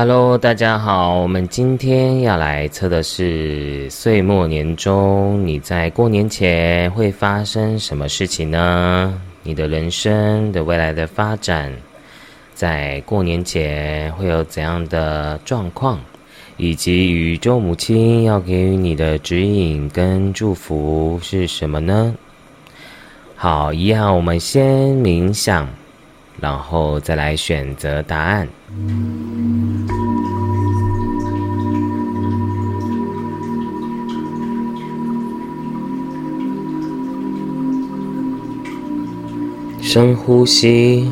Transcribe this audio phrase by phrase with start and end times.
[0.00, 9.20] Hello，大家好，我们今天要来测的是岁末年终，你在过年前会发生什么事情呢？
[9.42, 11.72] 你的人生的未来的发展，
[12.54, 15.98] 在过年前会有怎样的状况？
[16.58, 22.14] 以及宇宙母亲要给予你的指引跟祝福是什么呢？
[23.34, 25.68] 好，一样，我们先冥想，
[26.40, 28.48] 然后再来选择答案。
[39.80, 41.10] 深呼吸，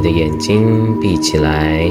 [0.00, 1.86] 你的眼睛闭起来。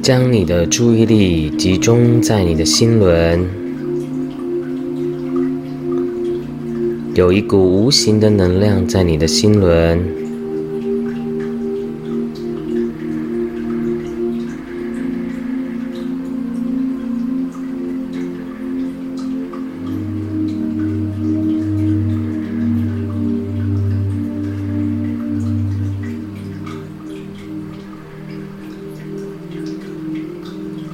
[0.00, 3.44] 将你的注意力集中在你的心轮，
[7.18, 9.98] 有一股无形的能量在你的心轮，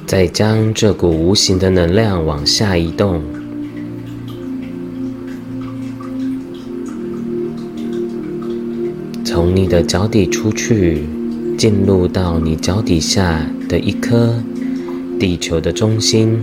[0.07, 3.21] 再将这股无形的能量往下移动，
[9.45, 11.03] 从你的脚底出去，
[11.55, 14.33] 进入到你脚底下的一颗
[15.19, 16.35] 地球的中心。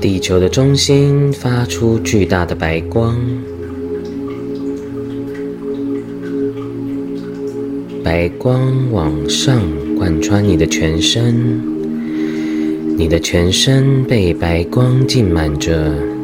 [0.00, 3.16] 地球的中心发出巨大的白光。
[8.02, 9.62] 白光往上
[9.96, 11.62] 贯穿你的全身，
[12.98, 16.15] 你的全身被白光浸满着。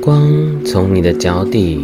[0.00, 1.78] 光从你的脚底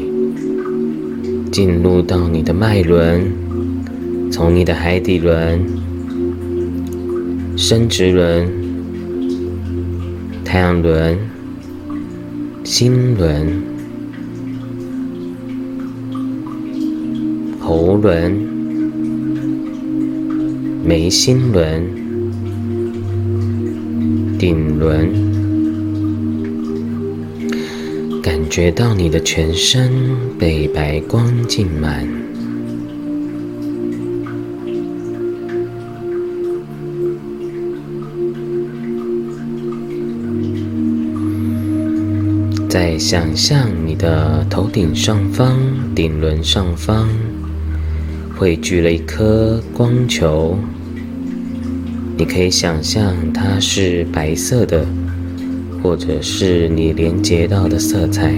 [1.53, 3.31] 进入到你的脉轮，
[4.33, 5.63] 从你的海底轮、
[7.59, 8.51] 生殖轮、
[10.47, 11.19] 太阳轮、
[12.65, 13.63] 心轮、
[17.61, 18.33] 喉轮、
[20.83, 21.85] 眉心轮、
[24.39, 25.26] 顶轮。
[28.57, 32.09] 觉到你的全身被白光浸满，
[42.67, 45.59] 再想象你的头顶上方、
[45.95, 47.07] 顶轮上方
[48.39, 50.59] 汇聚了一颗光球，
[52.17, 54.87] 你可以想象它是白色的。
[55.87, 58.35] 或者是你连接到的色彩。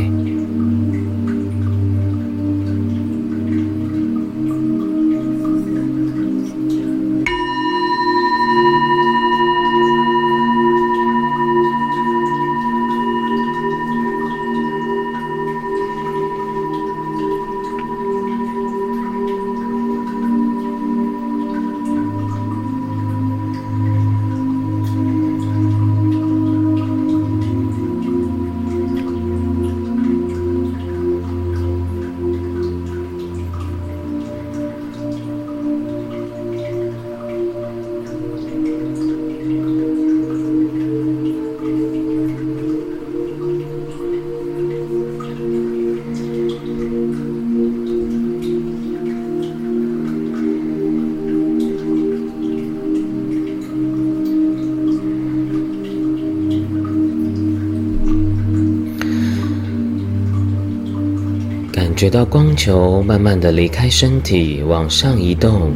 [61.98, 65.72] 觉到光球慢慢的离开身体，往上移动，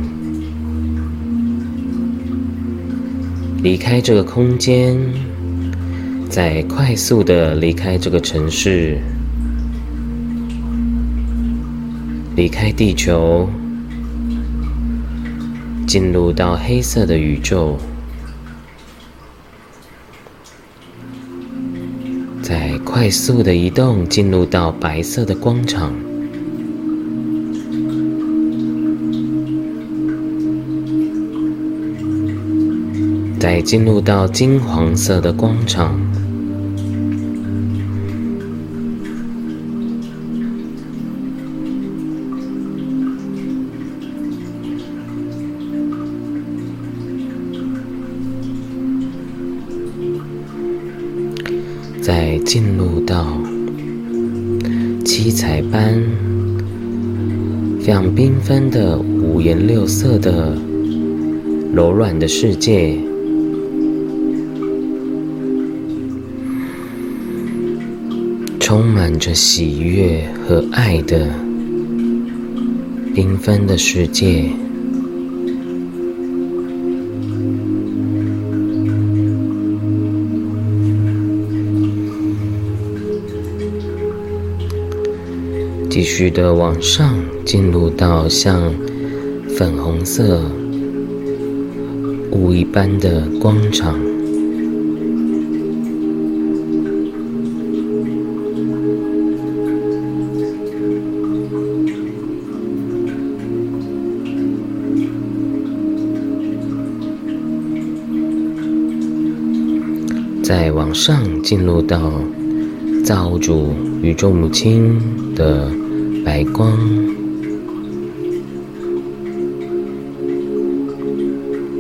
[3.61, 4.97] 离开这个空间，
[6.31, 9.01] 再快速的离开这个城市，
[12.37, 13.49] 离开地球，
[15.89, 17.77] 进入到黑色的宇宙，
[22.41, 25.93] 再快速的移动，进入到白色的光场。
[33.53, 36.01] 再进入到金黄色的光场，
[52.01, 53.37] 再进入到
[55.05, 56.03] 七彩般、
[57.81, 60.57] 非常缤纷的五颜六色的
[61.75, 62.99] 柔软的世界，
[68.83, 71.29] 充满着喜悦和爱的
[73.15, 74.51] 缤纷的世界。
[85.89, 87.15] 继续的往上，
[87.45, 88.75] 进入到像
[89.57, 90.43] 粉红色
[92.33, 93.97] 雾一般的光场，
[110.93, 112.13] 上进入到
[113.05, 114.99] 造物主宇宙母亲
[115.35, 115.71] 的。
[116.25, 116.79] 白光，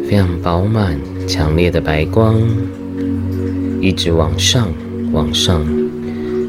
[0.05, 0.99] 非常饱满、
[1.29, 2.35] 强烈的白光，
[3.81, 4.67] 一直往上、
[5.13, 5.65] 往上，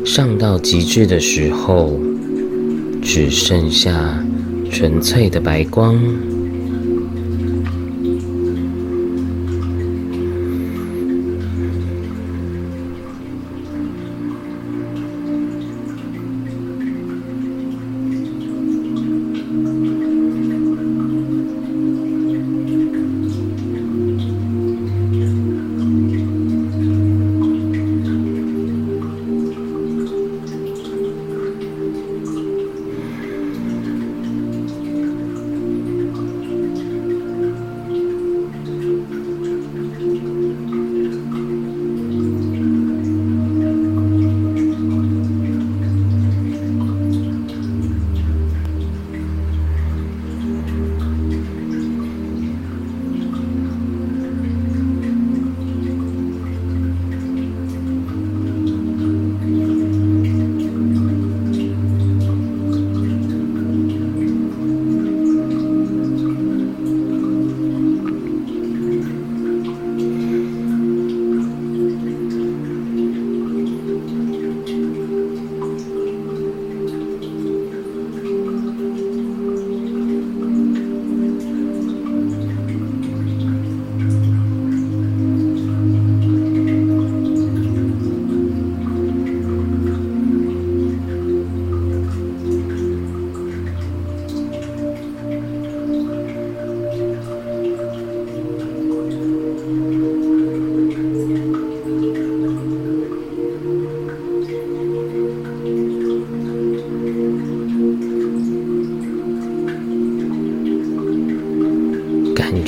[0.03, 1.99] 上到极致的时候，
[2.99, 3.93] 只剩下
[4.71, 5.95] 纯粹的白光。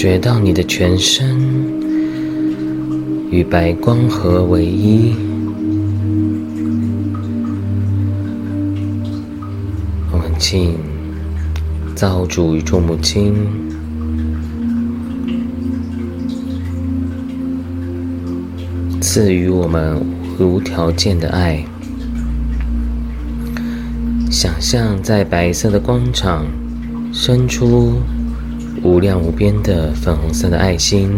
[0.05, 1.35] 觉到你的全身
[3.31, 5.15] 与白光合为一，
[10.12, 10.77] 我们请
[11.95, 13.33] 造主与众母亲
[19.01, 20.00] 赐予我们
[20.39, 21.65] 无条件的爱。
[24.29, 26.45] 想象在白色的光场
[27.12, 27.95] 伸出。
[28.85, 31.09] 无量无边的粉红色的爱心，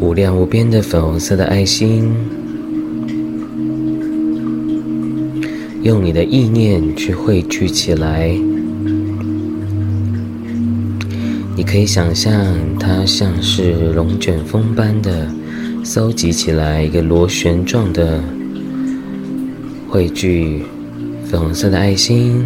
[0.00, 2.12] 无量无边的粉红色的爱心，
[5.84, 8.36] 用你的意念去汇聚起来。
[11.54, 12.34] 你可以想象，
[12.80, 15.30] 它像是龙卷风般的
[15.84, 18.20] 搜集起来，一个螺旋状的
[19.88, 20.64] 汇聚。
[21.30, 22.42] 粉红色的爱心，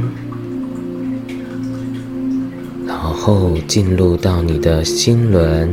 [2.85, 5.71] 然后进入到你的心轮，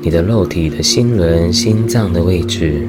[0.00, 2.86] 你的肉体的心轮、心脏的位置。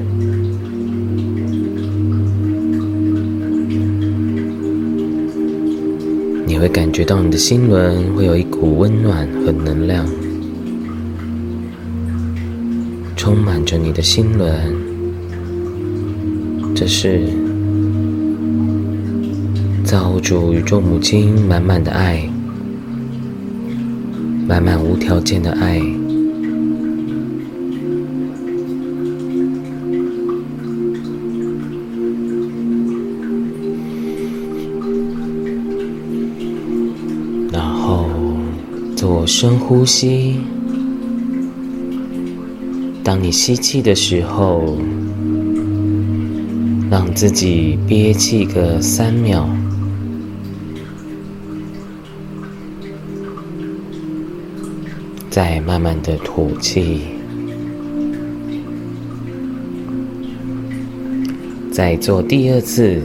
[6.46, 10.06] 你会感觉到你的心轮会有一股温暖和能量，
[13.16, 14.54] 充满着你的心轮。
[16.72, 17.26] 这是
[19.94, 22.28] 造物主宇宙母亲满满的爱，
[24.44, 25.80] 满满无条件的爱。
[37.52, 38.08] 然后
[38.96, 40.40] 做深呼吸。
[43.04, 44.76] 当你吸气的时候，
[46.90, 49.48] 让自己憋气个三秒，
[55.34, 57.00] 再慢慢的吐气，
[61.72, 63.02] 再做第二次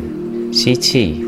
[0.51, 1.25] 吸气。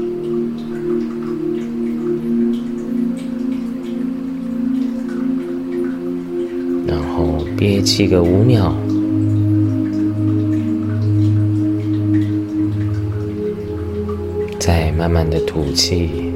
[6.86, 8.72] 然后憋气个五秒，
[14.60, 16.31] 再慢慢的吐气，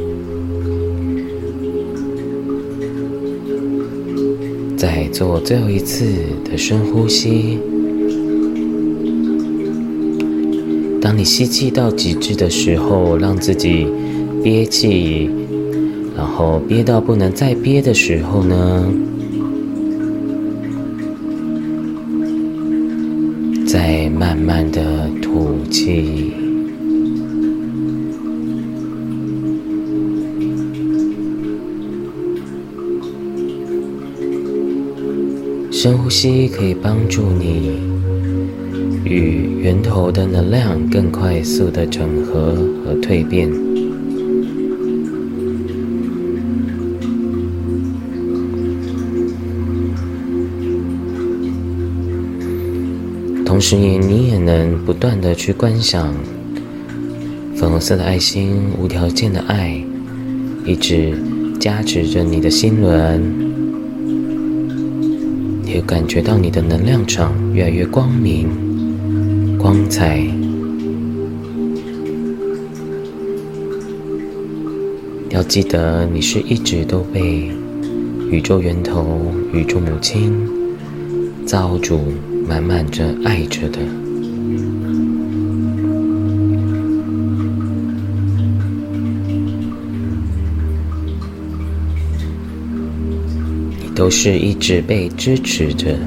[5.15, 6.05] 做最后一次
[6.43, 7.57] 的深呼吸。
[11.01, 13.87] 当你吸气到极致的时候，让自己
[14.43, 15.29] 憋气，
[16.17, 18.91] 然后憋到不能再憋的时候呢？
[23.65, 26.24] 再慢慢的吐气，
[35.85, 37.79] 深呼吸可以帮助你
[39.03, 43.47] 与源头的能量更快速的整合和蜕变。
[53.45, 56.15] 同时，你你也能不断的去观想
[57.55, 59.79] 粉红色的爱心、无条件的爱，
[60.65, 61.13] 一直
[61.59, 63.44] 加持着你的心轮，
[65.85, 70.25] 感觉到你的能量场越来越光明、光彩。
[75.29, 77.49] 要记得，你是一直都被
[78.29, 80.33] 宇宙源头、宇宙母亲
[81.45, 81.99] 造主。
[82.47, 83.79] 满满着爱着的，
[93.95, 95.97] 都是一直被支持着。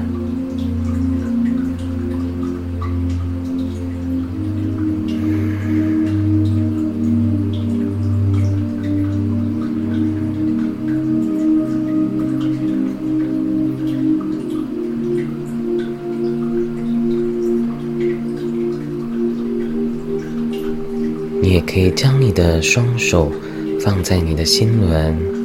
[21.41, 23.31] 你也可以将你的双手
[23.79, 25.38] 放在你的心轮，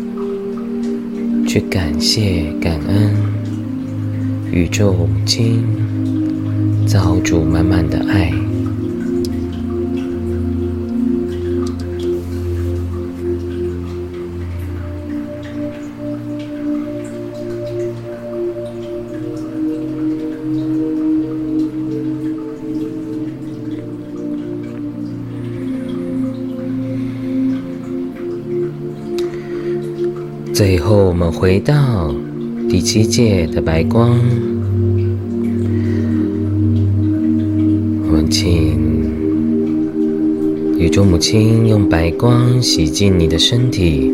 [1.55, 3.15] 去感谢、感恩
[4.51, 5.65] 宇宙母亲
[6.85, 8.44] 造主满满的爱。
[30.67, 32.11] 最后，我们回到
[32.71, 34.19] 第七界的白光。
[38.07, 38.81] 我们请
[40.79, 44.11] 宇宙母亲用白光洗净你的身体，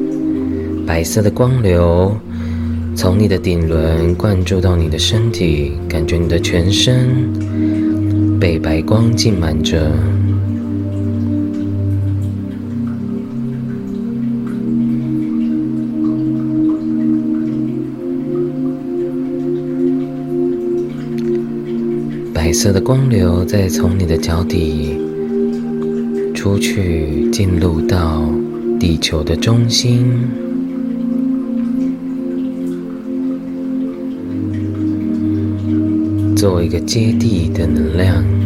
[0.84, 2.12] 白色的光流
[2.96, 7.30] 从你的顶轮灌注到你的身体，感觉你的全身
[8.40, 9.92] 被白光浸满着。
[22.62, 24.94] 色的光流再从你的脚底
[26.34, 28.22] 出去，进入到
[28.78, 30.04] 地球的中心，
[36.36, 38.39] 做一个接地的能量。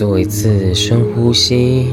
[0.00, 1.88] 做一次深呼吸。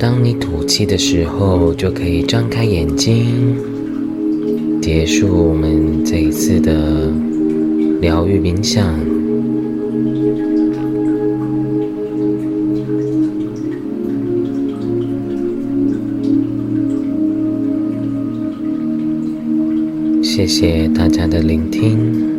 [0.00, 3.54] 当你吐气的时候，就可以张开眼睛，
[4.80, 7.12] 结束我们这一次的
[8.00, 8.82] 疗愈冥想。
[20.22, 22.33] 谢谢大家的聆听。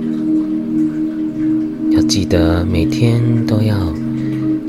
[2.15, 3.75] 记得每天都要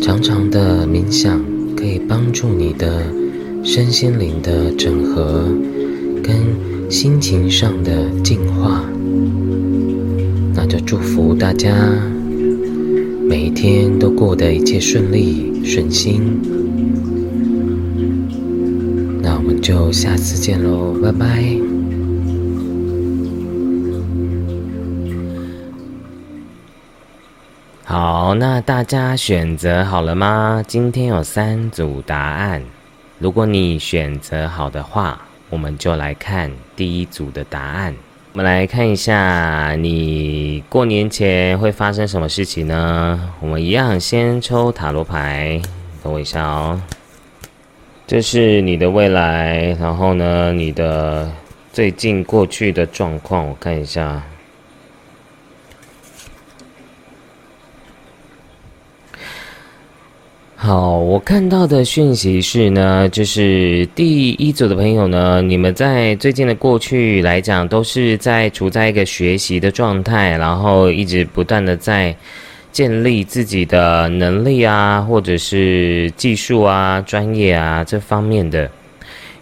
[0.02, 1.40] 长长的冥想，
[1.76, 3.04] 可以帮助你的
[3.62, 5.44] 身心灵的整合
[6.24, 6.34] 跟
[6.90, 8.84] 心情上的净化。
[10.56, 11.72] 那就祝福大家
[13.28, 16.20] 每一天都过得一切顺利顺心。
[19.22, 21.75] 那我们就下次见喽，拜拜。
[28.38, 30.62] 那大家选择好了吗？
[30.66, 32.62] 今天有三组答案，
[33.18, 37.94] 如果你选择好的话，我们就来看第一组的答案。
[38.34, 43.32] 我们来看一下，你过年前会发生什么事情呢？
[43.40, 45.58] 我们一样先抽塔罗牌，
[46.02, 46.78] 等我一下哦。
[48.06, 51.32] 这是你的未来，然后呢，你的
[51.72, 54.22] 最近过去的状况，我看一下。
[60.66, 72.12] 好，我看到的讯息是呢，就是第一组的朋友呢，你们在最近的过去来讲，都是在处在一个学习的状态，然后一直不断的在
[72.72, 78.68] 建立自己的能力啊，或者是技术啊、专业啊这方面的，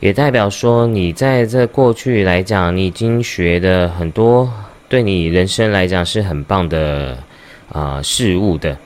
[0.01, 4.53] 也代表说你在这过去来讲，你已经学的很多，
[4.91, 7.17] 对你人生来讲是很棒的
[7.71, 8.77] 啊事物的。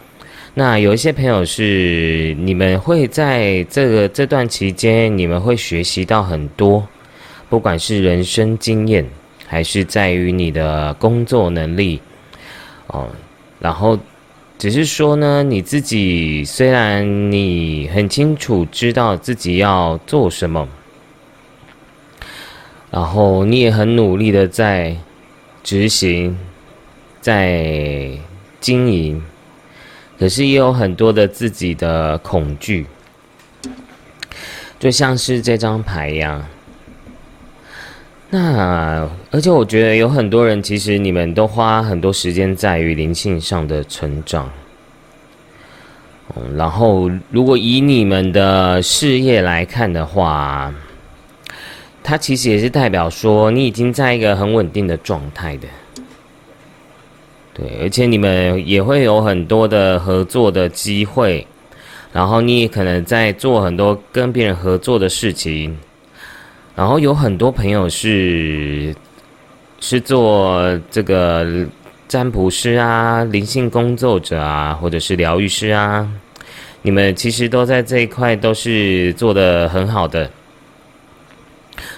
[0.58, 6.84] 那有一些朋友是你们会在这个这段期间，你们会学习到很多，
[7.48, 9.06] 不管是人生经验，
[9.46, 12.00] 还是在于你的工作能力，
[12.88, 13.08] 哦，
[13.60, 13.96] 然后
[14.58, 20.68] 只是说呢，你自己虽然你很清楚知道自己要做什么，
[22.90, 24.96] 然后你也很努力的在
[25.62, 26.36] 执行，
[27.20, 28.10] 在
[28.58, 29.22] 经营。
[30.18, 32.86] 可是也有很多的自己的恐惧，
[34.78, 36.44] 就像是这张牌一样。
[38.30, 44.50] 那而且我觉得有很多人，其实你们都花很多时间在于灵性上的成长。
[46.36, 50.74] 嗯，然后如果以你们的事业来看的话，
[52.02, 55.68] 它其实也是代表说你已经在一个很稳定的状态的。
[57.58, 61.44] 对，而且你们也会有很多的合作的机会，
[62.12, 65.76] 然后你也可能在做很多跟别人合作的事情，
[66.76, 68.94] 然后有很多朋友是
[69.80, 71.66] 是做这个
[72.06, 76.08] 占卜师啊、灵性工作者啊，或者是疗愈师啊，
[76.82, 80.30] 你们其实都在这一块都是做的很好的，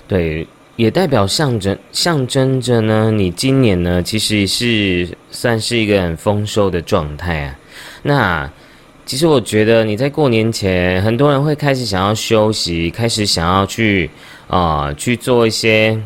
[0.09, 0.47] 对。
[0.81, 7.59] 也代表象征象征着呢，你今年呢其实是算是一个很丰收的状态啊。
[8.03, 8.51] 那
[9.05, 14.09] 其实我觉得你在过年前，很多人会开始想要休息，开始想要去
[14.49, 16.01] 啊去做一些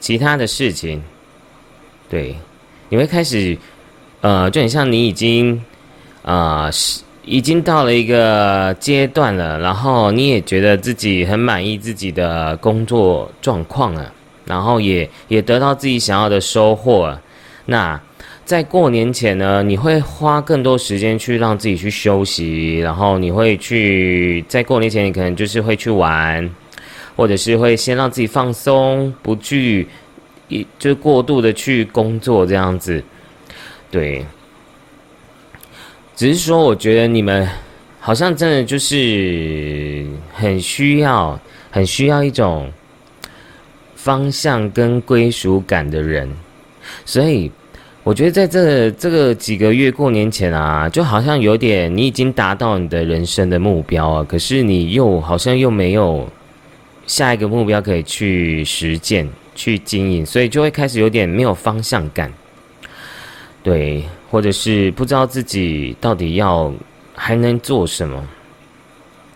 [0.00, 1.00] 其他的事情。
[2.10, 2.34] 对，
[2.88, 3.56] 你会开始
[4.20, 5.62] 呃，就很像你已经
[6.24, 7.02] 啊是。
[7.24, 14.12] 已经到了一个阶段了，然后你也觉得自己很满意自己的工作状况了，
[14.44, 17.16] 然后也也得到自己想要的收获。
[17.66, 18.00] 那
[18.44, 26.50] 在过年前呢，你会花更多时间去让自己去休息，然后你会去在过年前，你可能就是会去玩，
[27.14, 29.86] 或者是会先让自己放松，不去
[30.48, 33.02] 一就过度的去工作这样子，
[33.92, 34.26] 对。
[36.22, 37.48] 只是说，我觉得你们
[37.98, 41.36] 好像真的就是很需要、
[41.68, 42.70] 很需要一种
[43.96, 46.30] 方向跟归属感的人，
[47.04, 47.50] 所以
[48.04, 56.28] 我觉得在这这个几个月过年前啊，就好像有点你已经达到你的人生的目标啊，可是你又好像又没有
[57.04, 62.32] 下一个目标可以去实践、去经营，所以就会开始有点没有方向感，
[63.64, 64.04] 对。
[64.32, 66.72] 或者是不知道自己到底要
[67.14, 68.26] 还能做什么，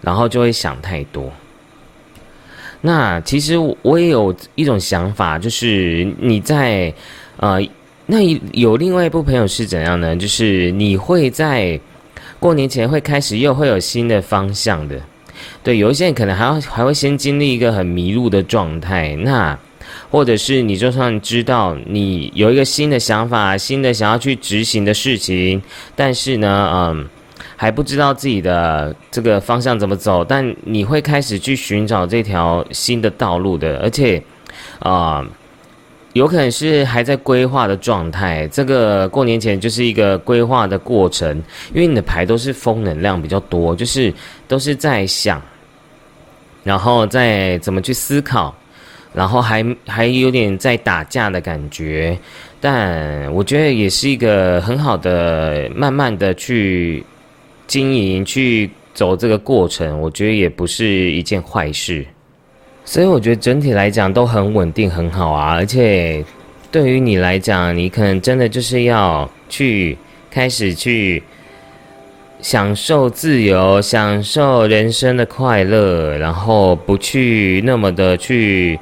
[0.01, 1.31] 然后就会想太多。
[2.81, 6.91] 那其实我也有一种想法，就是你在
[7.37, 7.61] 呃
[8.07, 8.21] 那
[8.53, 10.17] 有另外一部朋友是怎样呢？
[10.17, 11.79] 就是你会在
[12.41, 14.99] 过年前会开始又会有新的方向的。
[15.63, 19.59] 对，有一些人可能还要还会先经历一个很迷路的状态，那
[20.11, 25.61] 或者是你就算知道你有一个新的想法、新的想要去执行的事情，
[25.95, 27.09] 但是呢，嗯，
[27.57, 34.23] 还不知道自己的这个方向怎么走，但你会开始去寻找这条新的道路的，而且
[34.79, 35.25] 啊，
[36.13, 38.49] 有可能是还在规划的状态。
[38.49, 41.37] 这个过年前就是一个规划的过程，
[41.75, 44.13] 因为你的牌都是风能量比较多，就是
[44.49, 45.43] 都是在想。
[46.63, 48.53] 然后再怎么去思考，
[49.17, 52.17] 然后还还有点在打架的感觉，
[52.61, 57.03] 但我觉得也是一个很好的，慢慢的去
[57.67, 62.05] 经营、去走这个过程，我觉得也不是一件坏事。
[62.85, 65.55] 所以我觉得整体来讲都很稳定、很好啊。
[65.55, 66.23] 而且
[66.71, 69.97] 对于你来讲，你可能真的就是要去
[70.31, 71.23] 开始去。
[72.39, 78.79] 享受自由，享受人生的快乐，然后不去那么的去。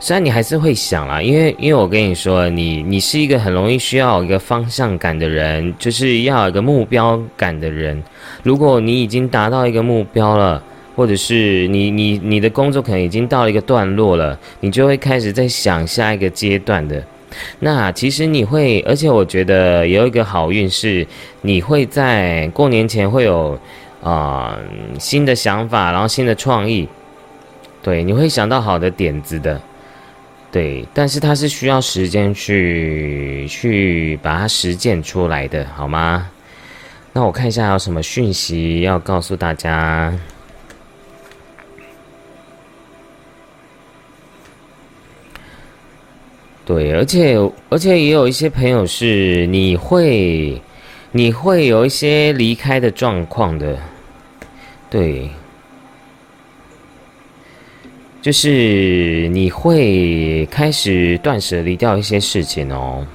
[0.00, 8.00] 虽然你还是会想啦，因为因为我跟你说，你你是一个很容易需要一个方向感的人，就是要有一个目标感的人。
[8.44, 10.62] 如果你已经达到一个目标了，
[10.94, 17.02] 或者是你你你的工作可能已经到了一个段落了，你就会开始在想下一个阶段的。
[17.58, 21.06] 那其实你会，而且我觉得有一个好运是，
[21.42, 23.58] 你会在过年前会有
[24.02, 24.56] 啊
[24.98, 26.88] 新的想法，然后新的创意，
[27.82, 29.60] 对，你会想到好的点子的，
[30.50, 36.28] 对，但是它是需要时间去去把它实践出来的，好吗？
[37.12, 40.12] 那我看一下有什么讯息要告诉大家。
[46.64, 47.36] 对，而且
[47.70, 50.60] 而且也有一些朋友是你会，
[51.12, 53.78] 你会有一些离开的状况的，
[54.90, 55.30] 对，
[58.20, 63.06] 就是你会开始断舍离掉一些事情哦，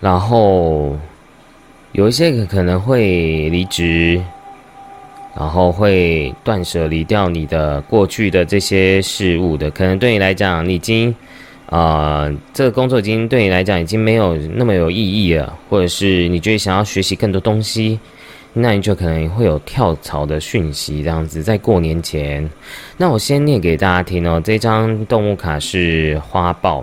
[0.00, 0.96] 然后
[1.92, 4.20] 有一些可能会离职。
[5.36, 11.12] 然后会断舍离掉你的过去的这些事物的，可能对你来讲，已经，
[11.66, 17.98] 啊，这个工作已经对你来讲已经没有那么有意义了，或者是你觉得想要学习更多东西，
[18.54, 21.42] 那你就可能会有跳槽的讯息这样子。
[21.42, 22.48] 在过年前，
[22.96, 24.40] 那我先念给大家听哦。
[24.42, 26.82] 这张动物卡是花豹，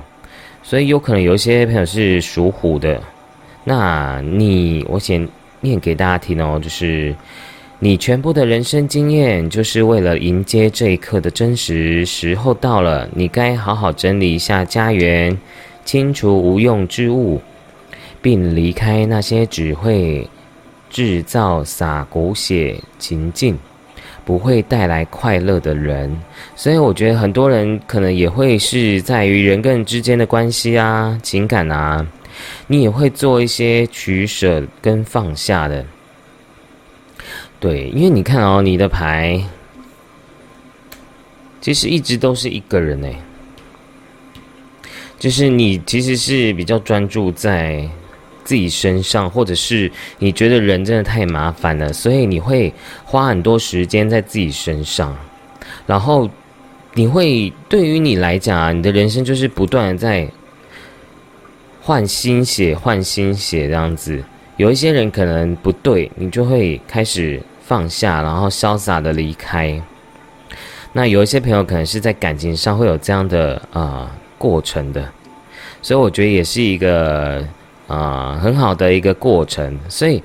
[0.61, 3.01] 所以有可能有一些朋友是属虎的，
[3.63, 5.27] 那你我先
[5.61, 7.15] 念给大家听哦，就是。
[7.83, 12.05] 你全部的人生经验，就是为了迎接这一刻的真实。
[12.05, 15.35] 时候到了，你该好好整理一下家园，
[15.83, 17.41] 清除无用之物，
[18.21, 20.27] 并离开那些只会
[20.91, 23.57] 制造洒狗血情境，
[24.23, 26.15] 不会带来快乐的人。
[26.55, 32.05] 所以，我觉得很多人可能也会是在于人跟人之间的关系啊、情感啊，
[32.67, 35.83] 你也会做一些取舍跟放下的。
[37.59, 39.41] 对，因为你看哦，你的牌
[41.61, 43.15] 其实一直都是一个人哎，
[45.19, 47.87] 就是你其实是比较专注在
[48.43, 52.73] 自己身上，或者是你觉得人真的太麻烦了，所以你会
[53.03, 55.15] 花很多时间在自己身上，
[55.85, 56.29] 然后
[56.93, 60.27] 你会对于你来讲啊，你的人生就是不断的在
[61.81, 64.23] 换新血、换新血这样子。
[64.57, 67.41] 有一些人可能不对，你就会开始。
[67.63, 69.81] 放下，然后潇洒的离开。
[70.91, 75.09] 那有一些朋友可能是在感情上会有这样的啊过程的，
[75.81, 77.41] 所以我觉得也是一个
[77.91, 79.77] 啊很好的一个过程。
[79.89, 80.23] 所以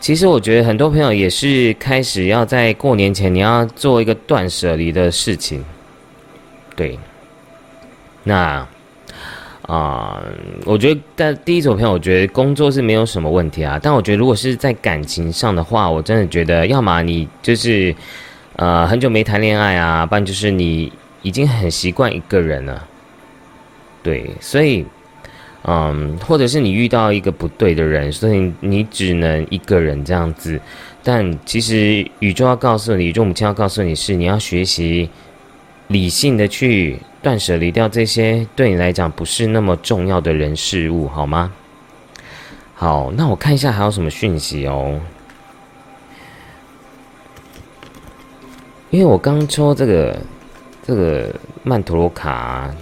[0.00, 5.64] 其实我觉得很多朋友也是开始要在过年前你要做一个断舍离的事情。
[6.74, 6.98] 对，
[8.24, 8.66] 那。
[9.68, 10.20] 啊，
[10.64, 13.78] 我觉得，但第一种朋友，我觉得工作是没有什么问题啊。
[13.80, 17.94] 但我觉得，如果是在感情上的话，我真的觉得，要么你就是，
[18.56, 22.84] 呃，很久没谈恋爱啊，不然就是你已经很习惯一个人了。
[24.02, 24.84] 对，所以，
[25.64, 30.60] 嗯，或者是你遇到一个不对的人，所以你只能一个人这样子。
[31.02, 35.08] 但其实宇宙要告诉你，宇宙母亲要告诉你是，你要学习
[35.88, 36.98] 理性的去。
[37.22, 41.52] 断舍离掉这些对你来讲不是那么重要的人事物，好吗？
[42.74, 44.98] 好，那我看一下还有什么讯息哦。
[48.88, 50.18] 因为我刚抽这个
[50.82, 51.30] 这个
[51.62, 52.74] 曼陀罗卡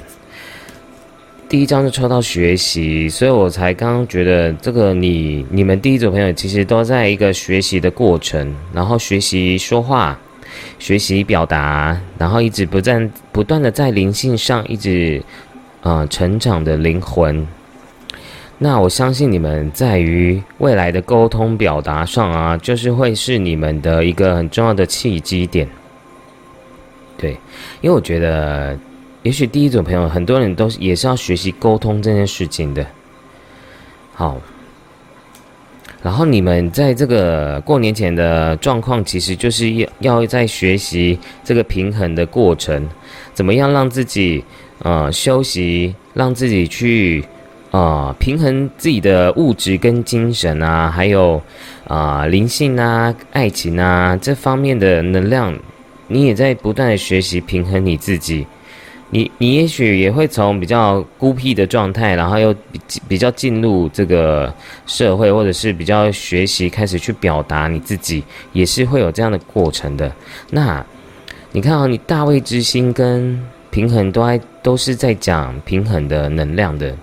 [1.49, 10.19] 第一张就抽到学习，所以我才刚刚觉得这个你你们第一组朋友其实都在一个学习的过程，然后学习说话，
[10.79, 15.23] 学习表达，然后一直不断不断的在灵性上一直
[15.81, 17.47] 啊成长的灵魂。
[18.59, 25.67] 那我相信你们在于未来的沟通表达上啊，就是会是你们的一个很重要的契机点。
[27.17, 27.31] 对，
[27.81, 28.79] 因为我觉得，
[29.29, 32.87] 也许第一组朋友很多人都也是要学习沟通这件事情的。
[34.15, 34.41] 好，
[36.03, 42.89] 然后你们在这个过年前的状况，其实就是要要在学习这个平衡的过程，
[43.35, 44.43] 怎么样让自己
[44.79, 47.23] 呃休息，让自己去。
[47.71, 51.39] 啊，平衡自己的物质跟精神啊，还有
[51.87, 55.55] 啊灵性啊、爱情啊这方面的能量，
[56.07, 58.47] 你也在不断的学习平衡你自己。
[59.11, 64.53] 你你也许也会从比较孤僻的状态，然后又比比较进入这个
[64.87, 70.13] 社会，或者是比较学习开始去表达你自己，也是会有这样的过程的。
[70.51, 70.85] 那
[71.53, 76.95] 你看啊，你大卫之心跟平衡都在都是在讲平衡的能量的。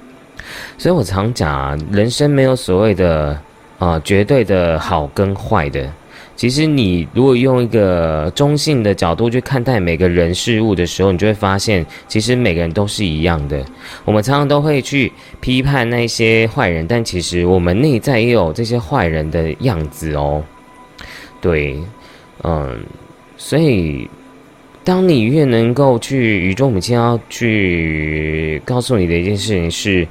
[0.78, 3.36] 所以我常讲啊，人生没有所谓的
[3.80, 5.92] 啊绝对的好跟坏的。
[6.36, 13.64] 其实你如果用一个中性的角度去看待每个人事物的时候，你就会发现，其实每个人都是一样的。
[14.04, 20.44] 我们常常都会去批判那些坏人，但其实我们内在也有这些坏人的样子哦。
[21.42, 21.78] 对，
[22.44, 22.80] 嗯，
[23.38, 24.10] 所以
[24.84, 30.08] 当你越能够去宇宙母亲要去告诉你的一件事情是。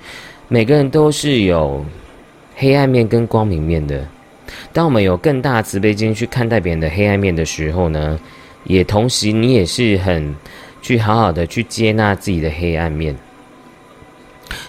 [0.46, 1.82] 每个人都是有
[2.54, 4.06] 黑暗面跟光明面的。
[4.72, 8.18] 当我们有更大慈悲心去看待别人的黑暗面的时候呢，
[8.64, 10.34] 也同时你也是很
[10.82, 13.16] 去好好的去接纳自己的黑暗面。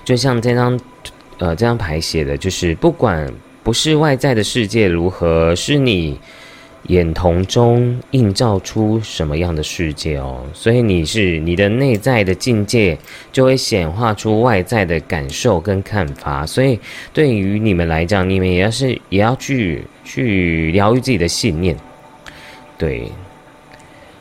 [0.04, 0.80] 就像这张
[1.38, 3.32] 呃这张牌写的，就是不管
[3.64, 6.20] 不是外在的世界如何，是你。
[6.88, 10.44] 眼瞳中映照出什么样的世界哦？
[10.54, 12.98] 所以你是你的内在的境界，
[13.32, 16.46] 就会显化出外在的感受跟看法。
[16.46, 16.80] 所以
[17.12, 21.76] 对于你们来讲，你们也要是也要去去疗愈自己的信念。
[22.78, 23.12] 对，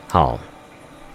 [0.07, 0.39] 好，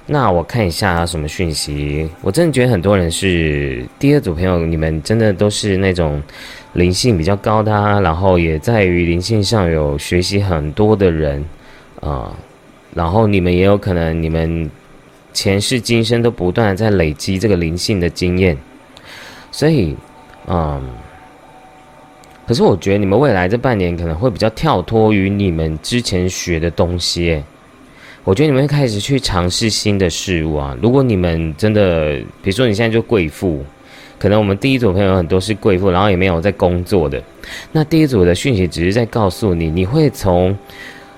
[0.06, 2.08] 那我看一下什么讯息。
[2.22, 6.22] 我真的觉得很多人是第二组朋友，你们真的都是那种。
[6.74, 11.44] 灵性比较高的，然后也在于灵性上有学习很多的人，
[12.00, 12.32] 啊，
[12.94, 14.70] 然后你们也有可能，你们
[15.32, 18.56] 前世今生都不断在累积这个灵性的经验，
[19.50, 19.96] 所以，
[20.46, 20.80] 嗯，
[22.46, 27.42] 可是我觉得你们未来这半年可能会比较跳脱于你们之前学的东西，
[28.22, 30.76] 我觉得你们会开始去尝试新的事物啊。
[30.80, 33.64] 如果你们真的，比如说你现在就贵妇。
[34.20, 37.20] 可能我们第一组朋友很多是贵妇，然后也没有在工作的。
[37.72, 40.54] 那第一组的讯息只是在告诉你，你会从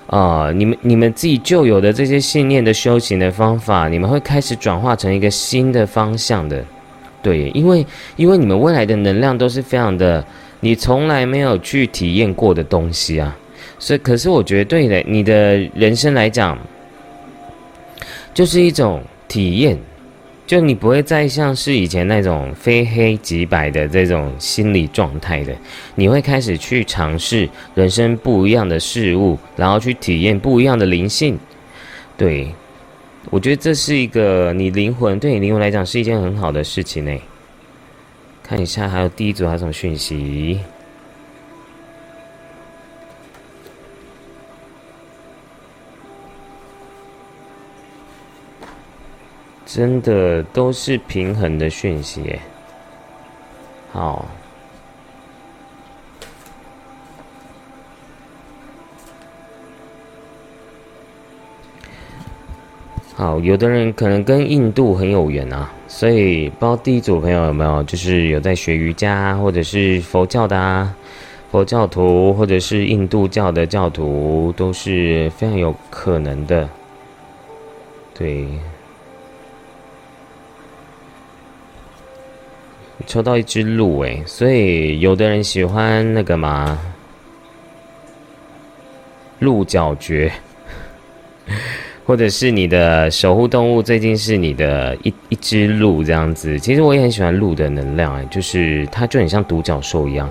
[0.07, 6.65] 啊，你们你们自己旧有的这些信念的修行的方法，你们会开始转化成一个新的方向的。
[7.21, 7.85] 对，因为
[8.15, 10.25] 因为你们未来的能量都是非常的，
[10.61, 13.37] 你从来没有去体验过的东西啊。
[13.81, 16.57] 所以，可是我觉得对的，你的人生来讲，
[18.33, 19.77] 就是一种体验。
[20.47, 25.55] 就你不会再像是以前那种非黑即白的这种心理状态的，
[25.95, 31.39] 你会开始去尝试人生不一样的事物，然后去体验不一样的灵性。
[32.17, 32.53] 对，
[33.31, 37.19] 我觉得这是一个你灵魂对你灵魂来讲是一件很好的事情呢。
[38.43, 40.59] 看一下还有第一组还有什么讯息。
[49.75, 52.39] 真的都是平衡的讯息，
[53.91, 54.29] 好，
[63.15, 70.95] 好，有的人可能跟印度很有缘啊，所以不知道第一组朋友有没有，就是有在学瑜伽，或者是佛教的啊，
[71.51, 76.69] 佛教徒，或者是印度教的教徒，都是非常有可能的，
[78.13, 78.47] 对。
[83.07, 86.79] 抽到一只鹿诶，所以有的人喜欢那个嘛，
[89.39, 90.31] 鹿角蕨，
[92.07, 96.59] 或者是你的守护动物最近是你的一一只鹿这样子。
[96.59, 100.31] 其实我也很喜欢鹿的能量诶，就是它就很像独角兽一样，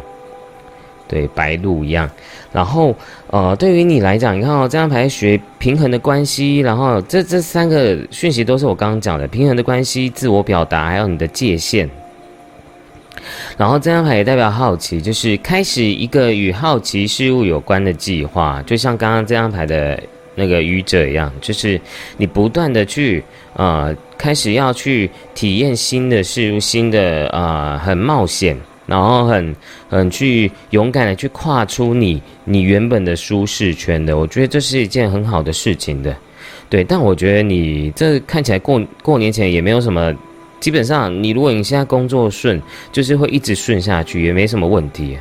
[1.08, 2.10] 对，白鹿一样。
[2.54, 2.94] 然后，
[3.28, 11.90] 呃，对于你来讲，你看哦，这张牌学平衡的关系，然后这这三个讯息都是我刚刚讲的平衡的关系、自我表达，还有你的界限。
[13.58, 20.02] 然后这张牌也代表好奇，就是开始一个与好奇事物有关的计划，就像刚刚这张牌的
[20.36, 21.80] 那个愚者一样，就是
[22.18, 29.56] 你不断的去呃，开始要去体验新的事物，新的啊，很冒险，然后很
[29.90, 36.16] 很去勇敢的去跨出你你原本的舒适圈的，我觉得这是一件很好的事情的，
[36.70, 36.84] 对。
[36.84, 40.14] 但我觉得你这看起来过过年前也没有什么。
[40.62, 45.18] 基本上，你如果你现在工作顺，就是会一直顺下去，也没什么问题。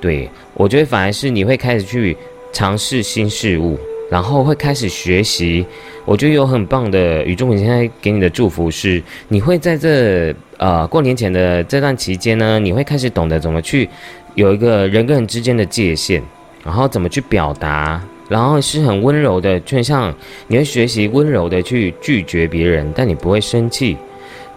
[0.00, 2.16] 对我觉得反而是你会开始去
[2.52, 3.76] 尝试新事物，
[4.10, 5.66] 然后会开始学习。
[6.04, 13.88] 我觉得有很棒的宇宙母现在给你的祝福是，你会在这呃过年前的这段期间呢，你会开始懂得怎么去
[14.34, 16.22] 有一个人跟人之间的界限，
[16.62, 20.14] 然后怎么去表达，然后是很温柔的，就像
[20.46, 23.96] 你会学习温柔的去拒绝别人，但你不会生气。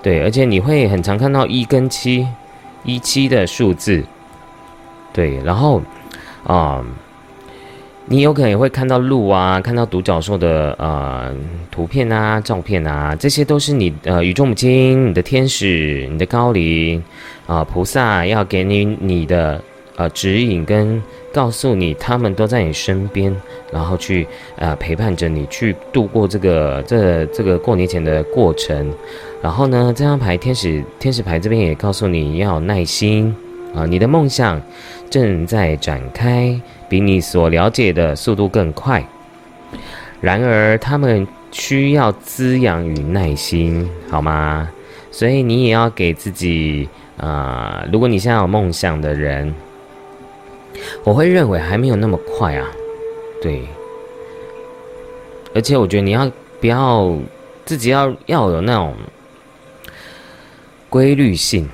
[0.01, 2.27] 对，而且你会很常看到一跟七，
[2.83, 4.03] 一七的数字。
[5.13, 5.81] 对，然后
[6.43, 6.83] 啊，
[8.05, 11.31] 你有可能也会看到鹿啊，看到独角兽的呃
[11.69, 17.03] 图片啊、照片啊，这些都是你呃宇宙母亲、你的天使、你的高灵
[17.45, 19.61] 啊菩萨要给你你的
[19.97, 21.01] 呃指引跟
[21.33, 23.35] 告诉你，他们都在你身边，
[23.71, 28.93] 然后去呃陪伴着你去度过这个这这个过年前的过程。
[29.41, 33.35] 然后呢，这张牌天使天使牌这边也告诉你要耐心
[33.73, 34.61] 啊，你的梦想
[35.09, 39.03] 正在展开，比你所了解的速度更快。
[40.19, 44.69] 然而，他们需要滋养与耐心，好吗？
[45.09, 49.53] 所以你也要给自己啊，如果你现在有梦想的人，
[51.03, 52.67] 我会认为还没有那么快啊，
[53.41, 53.61] 对。
[55.53, 57.17] 而且我觉得你要不要
[57.65, 58.95] 自己要要有那种。
[60.89, 61.69] 规律性。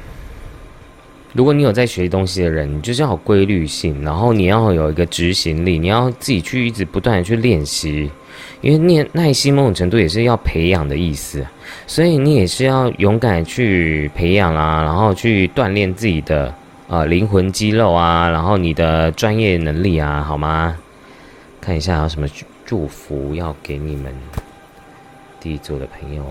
[1.34, 8.12] 如果你有在学东西的人，你就是要有规律性，然后你要有一个执行力，你要自己去一直不断的去练习，
[8.62, 11.43] 因为念耐心某种程度也是要培养的意思，
[11.88, 16.54] 所以你也是要勇敢去培养啊，然后去锻炼自己的
[16.88, 20.78] 呃灵魂肌肉啊，然后你的专业能力啊，好吗？
[21.60, 22.28] 看一下有什么
[22.65, 24.13] 祝福要给你们
[25.39, 26.23] 第一组的朋友。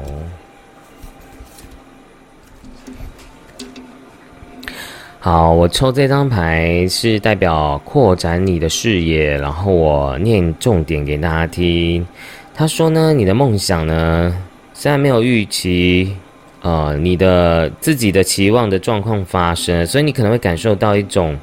[5.20, 12.06] 好，我抽这张牌是代表扩展你的视野，然后我念重点给大家听。
[12.54, 14.34] 他说呢，你的梦想呢，
[14.72, 16.16] 虽然没有预期，
[16.62, 21.38] 呃，你的自己的期望的状况发生，所以你可能会感受到一种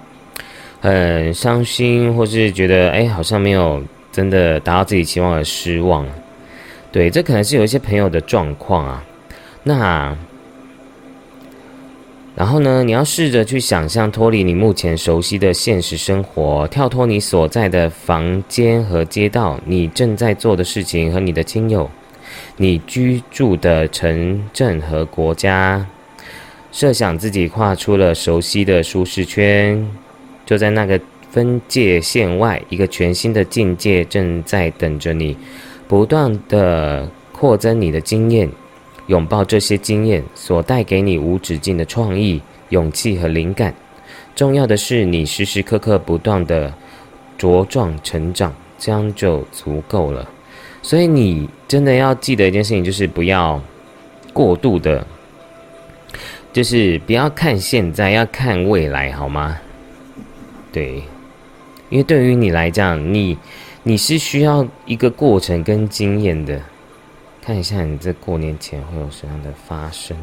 [0.82, 6.06] 很伤心，或是觉得哎，好像没有真的达到自己期望而失望。
[6.92, 9.04] 对，这可能是有一些朋友的状况啊。
[9.64, 10.18] 那。
[12.36, 21.88] 然后呢，你要试着去想象脱离你目前熟悉的现实生活，跳脱你所在的房间和街道，你正在做的事情和你的亲友，
[22.58, 25.86] 你居住的城镇和国家，
[26.72, 29.90] 设想自己跨出了熟悉的舒适圈，
[30.46, 35.38] 就在那个分界线外，一个全新的境界正在等着你，
[35.88, 38.50] 不断的扩增你的经验。
[39.08, 43.76] 拥抱这些经验所带给你无止境的创意、勇气和灵感。
[44.34, 46.74] 重要的是，你时时刻刻不断的
[47.38, 50.30] 茁壮成长，这样就足够了。
[50.84, 53.60] 所以，你真的要记得一件事情，就是不要
[54.34, 55.08] 过度的，
[56.52, 59.58] 就是不要看现在，要看未来，好吗？
[60.74, 61.02] 对，
[61.90, 63.38] 因为对于你来讲，你
[63.84, 66.62] 你是需要一个过程跟经验的。
[67.42, 70.18] 看一下你在过年前会有什么样的发生。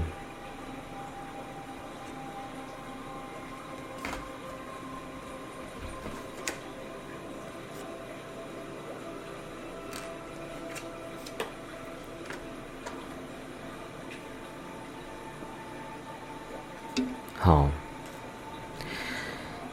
[17.50, 17.68] 好。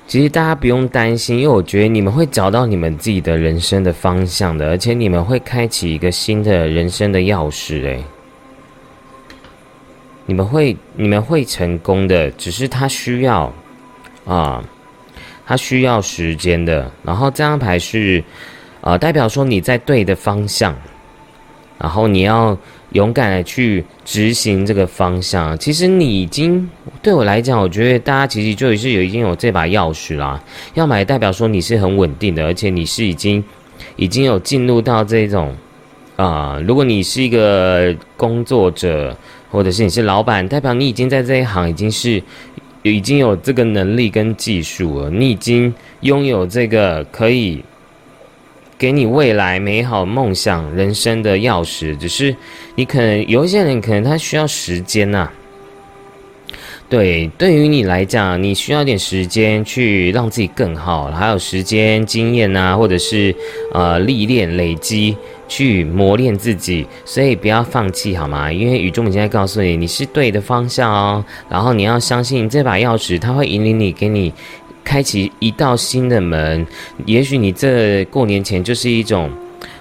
[0.08, 7.84] 其实大家不用担心，因为我觉得你们会找到你们自己的人生的方向的，而且你们会开启一个新的人生的钥匙。
[7.84, 8.02] 诶，
[10.26, 13.54] 你们会你们会成功的，只是他需要
[14.26, 14.64] 啊，
[15.46, 16.90] 他需要时间的。
[17.04, 18.24] 然后这张牌是
[18.80, 20.74] 啊，代表说你在对的方向，
[21.78, 22.58] 然后你要
[22.94, 25.58] 勇敢的去执行这个方向。
[25.58, 26.70] 其实你已经
[27.02, 30.42] 对我来讲，我觉得大家其实就是有已经有这把钥匙啦。
[30.74, 33.44] 要买代表说你是很稳定的，而且你是已经
[33.96, 35.56] 已经有进入到这种
[36.16, 36.62] 啊。
[36.66, 39.16] 如果你是一个工作者，
[39.52, 42.22] 或者是你是老板，代表你已经在这一行已经是
[42.84, 45.10] 已经有这个能力跟技术了。
[45.10, 47.64] 你已经拥有这个可以。
[48.78, 52.36] 给你未来美好梦想人生的钥匙，只是
[52.76, 55.30] 你可能有一些人可能他需要时间呐。
[56.90, 63.36] 对，对于你来讲，你需要点时间去让自己更好，还有时间经验呐，或者是
[63.74, 65.18] 呃历练累积
[65.50, 68.54] 去磨练自己，所以不要放弃好吗？
[68.54, 71.26] 因为宇宙母亲在告诉你，你是对的方向哦。
[71.50, 74.32] 然后你要相信这把钥匙，它会引领你，给你。
[74.88, 76.66] 开启一道新的门，
[77.06, 79.30] 也许你这过年前就是一种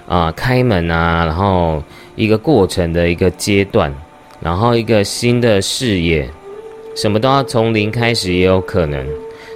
[0.05, 1.81] 啊开门啊，然后
[2.17, 3.89] 一个过程的一个阶段，
[4.41, 6.29] 然后一个新的事业，
[6.93, 9.07] 什么都要从零开始也有可能。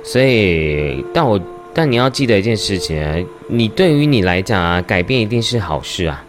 [0.05, 1.37] 所以，但我
[1.73, 3.17] 但你要记得一件事情啊，
[3.49, 6.23] 你对于你来讲啊，改变一定是好事啊。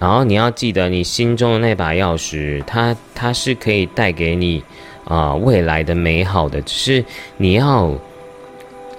[0.00, 4.64] 然后你要记得，你心中的那把钥匙，它它是可以带给你。
[5.04, 7.04] 啊，未来的美好的，只是
[7.36, 7.92] 你要，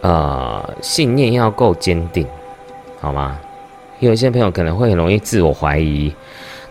[0.02, 2.28] 呃，信念要够坚定，
[3.00, 3.40] 好吗？
[4.00, 6.14] 有一些朋友可能会很容易自我怀疑。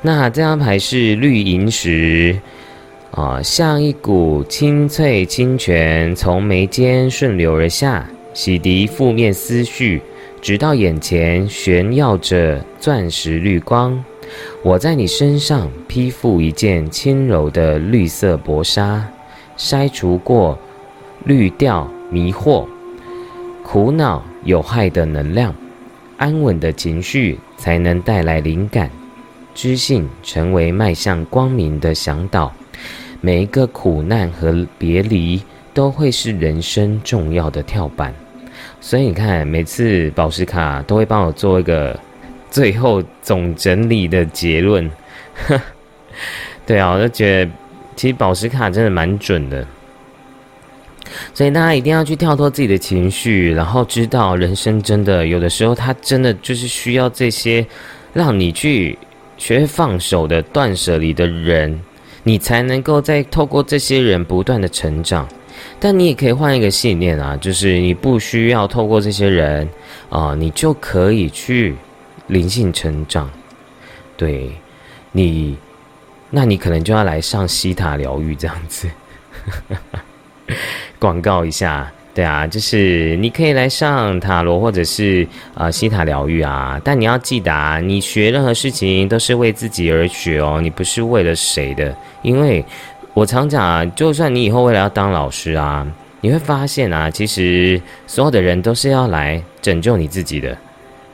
[0.03, 2.39] 那这张牌是绿萤石，
[3.13, 10.03] 啊，像一股清脆清泉从眉间顺流而下，洗涤负面思绪，
[10.43, 14.05] 直到眼前炫耀着钻石绿光。
[14.63, 19.03] 我在你身上披覆一件轻柔的绿色薄纱。
[19.57, 20.59] 筛除过
[21.25, 22.67] 滤掉迷惑、
[23.63, 25.55] 苦恼、有害的能量，
[26.17, 28.91] 安稳的情绪才能带来灵感。
[29.55, 32.53] 知性成为迈向光明的向导。
[33.21, 35.41] 每一个苦难和别离
[35.73, 38.13] 都会是人生重要的跳板。
[38.81, 41.99] 所以你看，每次宝石卡都会帮我做一个
[42.51, 44.91] 最后总整理的结论。
[46.67, 47.51] 对啊，我就觉得。
[47.95, 49.67] 其实宝石卡真的蛮准的，
[51.35, 57.65] 所以大家一定要去跳脱自己的情绪，然后知道人生真的有的时候，它真的就是需要这些
[58.13, 58.99] 让你去
[59.37, 61.79] 学会放手的断舍离的人，
[62.23, 65.29] 你才能够在透过这些人不断的成长。
[65.79, 69.69] 但你也可以换一个信念啊，就是你不需要透过这些人
[70.09, 71.77] 啊，你就可以去
[72.29, 73.31] 灵性成长。
[74.17, 74.51] 对
[75.13, 75.57] 你。
[76.35, 78.89] 那你可能就要来上西塔疗愈这样子，
[80.99, 92.65] 广告一下，对啊，就是你可以来上塔罗或者是啊西塔疗愈啊，但你要记得啊，你学任何事情都是为自己而学哦，你不是为了谁的，因为
[93.13, 95.87] 我常讲啊，就算你以后为了要当老师啊，
[96.23, 100.57] 你会发现啊，其实所有的人都是要来拯救你自己的，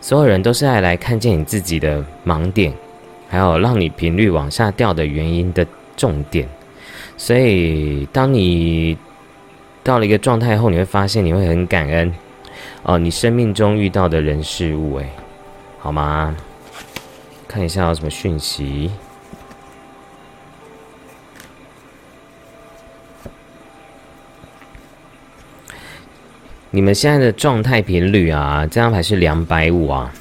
[0.01, 2.73] 所有人都是爱来看见你自己的盲点。
[3.29, 5.67] 还有让你频率往下掉的原因的
[5.97, 6.49] 重点，
[7.17, 8.97] 所以当你
[9.85, 12.13] 到了一个状态后，你会发现你会很感恩
[12.83, 15.09] 哦，你生命中遇到的人事物，诶，
[15.79, 16.35] 好吗？
[17.47, 18.91] 看一下有什么讯息。
[26.71, 30.13] 你们现在的状态频率啊，这张牌是两百五啊。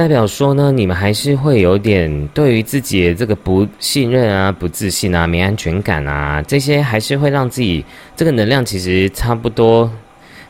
[0.00, 7.84] 代表说呢，你们还是会有点对于自己的这个不信任啊、不自信啊、没安全感啊，这些还是会让自己
[8.16, 9.92] 这个能量其实差不多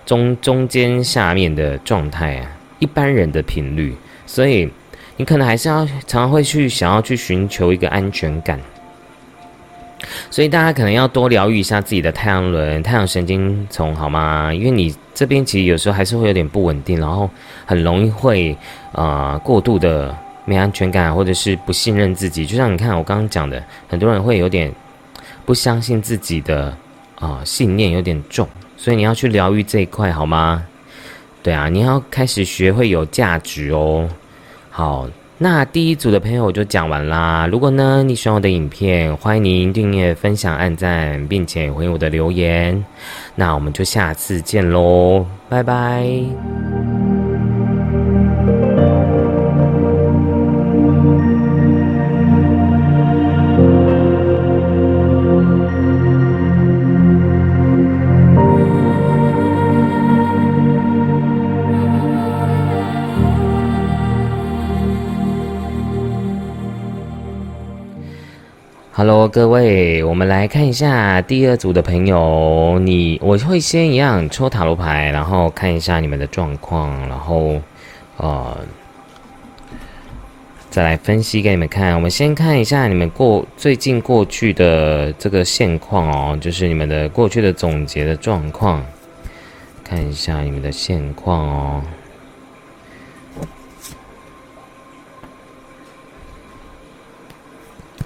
[0.07, 2.47] 中中间下面的状态啊，
[2.79, 3.93] 一般人的频率，
[4.25, 4.71] 所以
[5.17, 8.61] 你可能还是要常常会去想要去寻求一个安全感。
[10.31, 14.53] 所以大家可能要多疗愈一下自己的太阳轮、太阳神经丛，好吗？
[14.53, 17.29] 因为你这边其实有时候还是会有点不稳定，然后
[17.67, 18.57] 很容易会
[18.93, 22.47] 啊过度的没安全感，或者是不信任自己。
[22.47, 24.73] 就像你看我刚刚讲的，很多人会有点
[25.45, 26.75] 不相信自己的
[27.19, 30.65] 啊信念有点重，所以你要去疗愈这一块，好吗？
[31.43, 34.09] 对啊，你要开始学会有价值哦。
[34.71, 35.09] 好。
[35.43, 37.49] 那第一组的朋友我就讲完啦。
[37.51, 42.85] 如果呢你喜欢我的影片，欢迎您订阅、分享、按赞，并且回我的留言。
[43.35, 46.70] 那我们就下次见喽，拜拜。
[69.31, 72.81] 各位，我们来看一下第二组的朋友。
[72.81, 77.61] 你我会先一样抽塔罗牌，然后看一下你们的状况，然后
[78.17, 78.57] 呃，
[80.69, 81.95] 再来分析给你们看。
[81.95, 88.85] 我们先看一下你们过最近过去的这个现况哦，就是你们的过去的总结的状况，
[89.85, 91.83] 看一下你们的现况哦。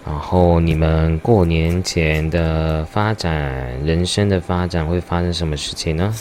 [0.07, 6.15] 然后你们过年前的发展，人生的发展会发生什么事情呢？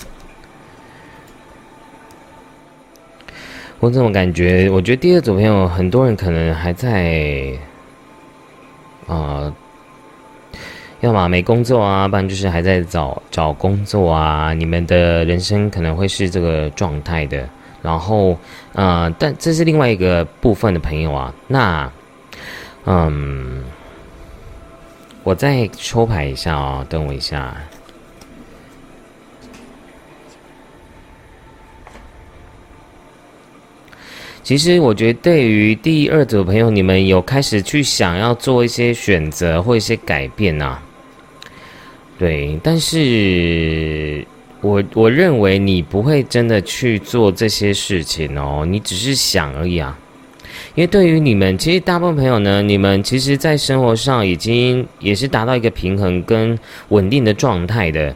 [3.79, 4.69] 我怎么感觉？
[4.69, 7.51] 我觉得第二组朋友，很多人可能还在
[9.05, 9.53] 啊，
[11.01, 14.53] 要么没工作啊，不然就是还在找找工作啊。
[14.53, 17.45] 你们的人生可能会是这个状态的。
[17.81, 18.38] 然后，
[18.71, 21.91] 呃，但这是另外一个部分的朋友啊，那。
[22.86, 23.63] 嗯，
[25.23, 27.55] 我再抽牌一下哦，等我一下。
[34.43, 40.77] 其实我觉得，对于第二组朋友，你们有开始去想要做一些选择或一些改变呐？
[42.19, 44.27] 对，但是
[44.59, 49.97] 我我认为你不会真的去做这些事情哦，你只是想而已啊。
[50.76, 56.57] 因为对于你们，其实大部分朋友呢，你们其实，在生活上已经也是达到一个平衡跟
[56.88, 58.15] 稳定的状态的。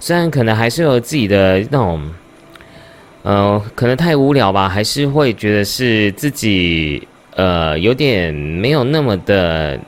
[0.00, 2.10] 虽然可能还是有自己的那种，
[3.24, 9.78] 呃，可能太无聊吧，还是会觉得是自己呃有点没有那么的，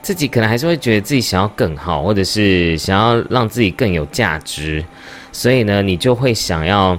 [0.00, 4.84] 自己可能还是会觉得自己想要更好，或者是想要让自己更有价值，
[5.32, 6.96] 所以呢，你就会想要。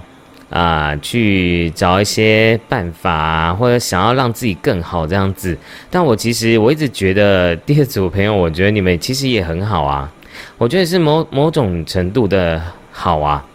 [0.50, 5.56] 啊，去找一些办法，或者想要让自己更好这样子。
[5.92, 10.12] 但我其实我一直觉得第二组朋友，我觉得你们其实也很好啊。
[10.58, 12.60] 我觉得是某某种程度的
[12.92, 13.46] 好啊。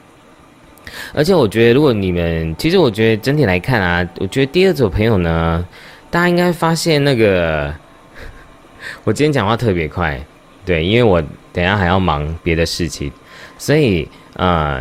[1.12, 5.66] 而且我觉得，如果你们其实我觉得整体来看啊，我觉得第二组朋友呢，
[6.10, 7.74] 大家应该发现那个，
[9.02, 10.24] 我今天讲话特别快，
[10.64, 11.20] 对，因为我
[11.52, 13.10] 等下还要忙别的事情，
[13.58, 14.80] 所以啊。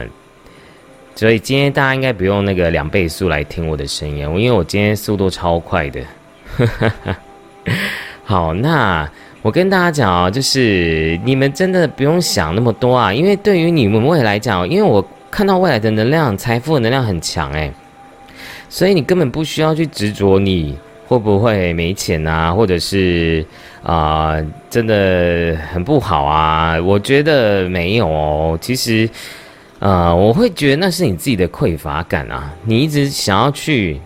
[1.16, 6.02] 所以今天大家应该不用那个两倍速来听我的声音，我因为我今天速度超快的。
[8.26, 9.08] 好，那
[9.42, 17.72] 我跟大家讲啊，就是你们真的不用想那么多啊，因为对于你们未来讲，因为我看到未来的能量、财富的能量很强诶，
[18.68, 20.76] 所以你根本不需要去执着你
[21.08, 23.46] 会不会没钱啊，或者是
[23.84, 24.36] 啊
[24.70, 29.08] 真的很不好啊，我觉得没有哦，其实。
[29.84, 32.50] 呃，我会觉得那是你自己的匮乏感啊！
[32.64, 34.00] 你一直想要去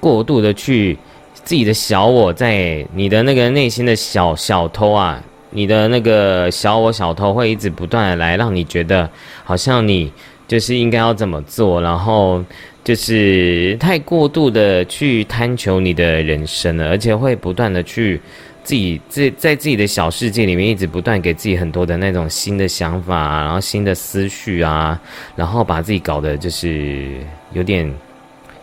[0.00, 0.96] 过度的去
[1.34, 9.06] 自己的小我，在你的那个内心的小小偷啊，你的那个小我小偷会一直不断的来让你觉得
[9.44, 10.10] 好像你
[10.48, 12.42] 就是应该要怎么做，然后
[12.82, 18.18] 就是太过度的去贪求你的人生了，而且会不断的去。
[18.62, 25.00] 自己在在自己的小世界里面，一直不断给自己很多的那种新的想法，然后新的思绪啊，
[25.34, 27.08] 然后把自己搞得就是
[27.52, 27.90] 有点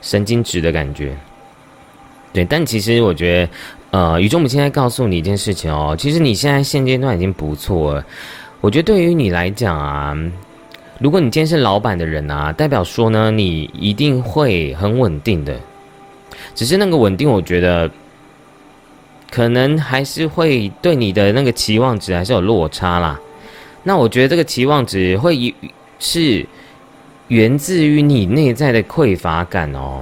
[0.02, 1.16] 神经质的感觉。
[2.32, 3.48] 对，但其实我觉
[3.92, 8.06] 得，呃，宇宙母现在告诉你一件事情哦，其实你现在现阶段已经不错了。
[8.62, 10.16] 我觉得对于你来讲啊，
[11.00, 15.60] 如果你今天是老板的人啊，代表说呢，你一定会很稳定的。
[16.54, 17.90] 只是那个稳定，我觉得。
[19.30, 23.20] 可能还是会对你的那个期望值还是有落差啦。
[23.84, 25.54] 那我觉得这个期望值会
[26.00, 26.46] 是
[27.28, 30.02] 源自于你内在的匮乏感哦，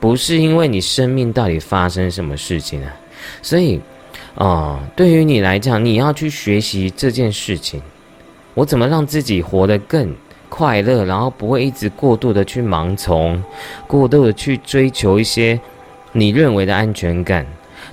[0.00, 2.94] 不是因为你生命到底发生什么事情啊。
[3.42, 3.80] 所以，
[4.34, 7.82] 啊，对于你来讲，你要去学习这件事情，
[8.54, 10.14] 我怎么让自己活得更
[10.48, 13.42] 快乐，然后不会一直过度的去盲从，
[13.86, 15.58] 过度的去追求一些
[16.12, 17.46] 你认为的安全感。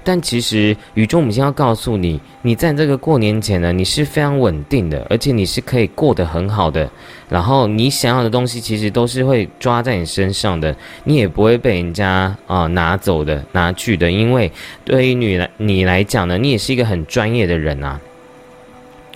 [0.05, 6.87] 但其实宇宙母亲要告诉你，你在这个过年前呢，你是非常稳定的，而且你是可以过得很好的。
[7.27, 14.11] 然后你想要的东西，其实都是会抓在你身上的，你也不会被人家啊拿走的、拿去的。
[14.11, 14.51] 因为
[14.85, 17.99] 对于你来你来讲呢，你也是一个很专业的人啊。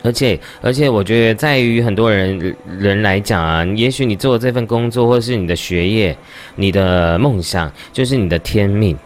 [0.02, 6.18] 而且而且，我觉得在于很多人人来讲啊，也许你做的这份工作，或是你的学业、
[6.56, 8.98] 你的梦想，就是你的天命，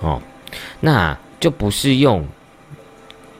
[0.00, 0.20] 哦。
[0.80, 2.24] 那就不是用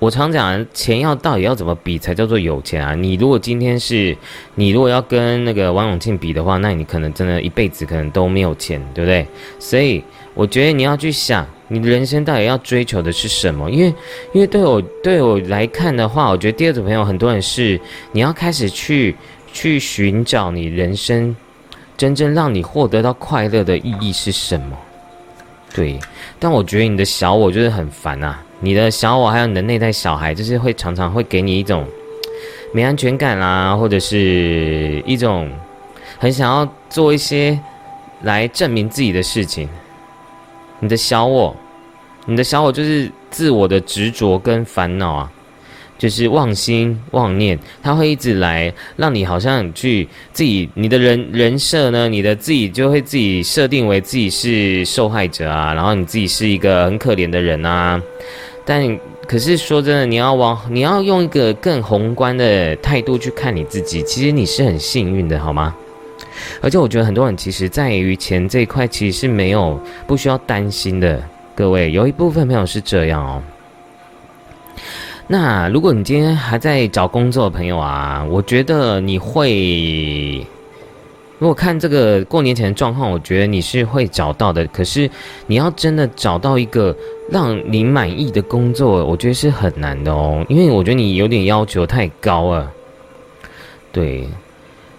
[0.01, 2.93] 我常讲，钱要到底要怎么比才叫做有钱啊？
[2.97, 4.17] 你如果今天是
[4.57, 9.25] 你如果要跟那个王永庆比的话，那你可能真的一辈子可能都没有钱，对不对？
[9.61, 10.03] 所以
[10.35, 13.71] 我觉得你要去想，你人生到底要追求的是什么？
[13.71, 13.95] 因为，
[14.33, 17.81] 因为对我对我来看的话，我觉得第二组朋友很多人是
[18.11, 19.15] 你要开始去
[19.53, 21.37] 去寻找你人生
[21.97, 24.77] 真正让你获得到快乐的意义是什么。
[25.75, 25.99] 对，
[26.39, 28.43] 但我觉得你的小我就是很烦啊！
[28.61, 31.87] 你的小我还有你的内在小孩，就是会常常会给你一种
[32.73, 35.51] 没安全感啦，或者是一种
[36.19, 37.59] 很想要做一些
[38.23, 39.69] 来证明自己的事情。
[40.79, 41.57] 你的小我，
[42.27, 45.33] 你的小我就是自我的执着跟烦恼啊。
[46.03, 58.03] 就是妄心妄念，他会一直来让你好像去自己你的人人设呢，你的自己就会自己设定为自己是受害者啊，然后你自己是一个很可怜的人啊。
[58.65, 58.99] 但
[59.29, 65.73] 可是说真的，你要往你要用一个更宏观的态度去看你自己，其实你是很幸运的，好吗？
[66.61, 71.23] 而且我觉得很多人其实在于钱这一块其实是没有不需要担心的。
[71.55, 73.41] 各位有一部分朋友是这样哦。
[75.33, 80.47] 那如果你今天还在找工作的朋友啊，我觉得你会，
[81.39, 84.67] 如果看这个过年前的状况，我觉得你是会找到的。
[84.67, 85.11] 可是
[85.47, 86.95] 你要真的找到一个
[87.31, 92.71] 让你满意的工作，我觉得是很难的哦，因为我觉得你有点要求太高了。
[93.91, 94.29] 对，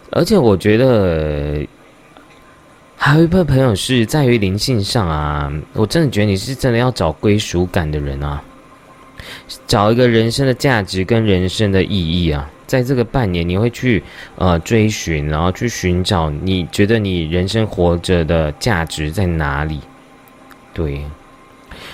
[0.09, 1.63] 而且我觉得
[2.95, 8.43] 还有一部分朋友是在于灵性上啊，我真的觉得你是真的要找归属感的人啊。
[9.67, 14.03] 找一个人生的价值跟人生的意义啊，在这个半年，你会去
[14.35, 19.79] 呃追寻，然后去寻找你觉得你人生活着的价值在哪里？
[20.73, 20.93] 对，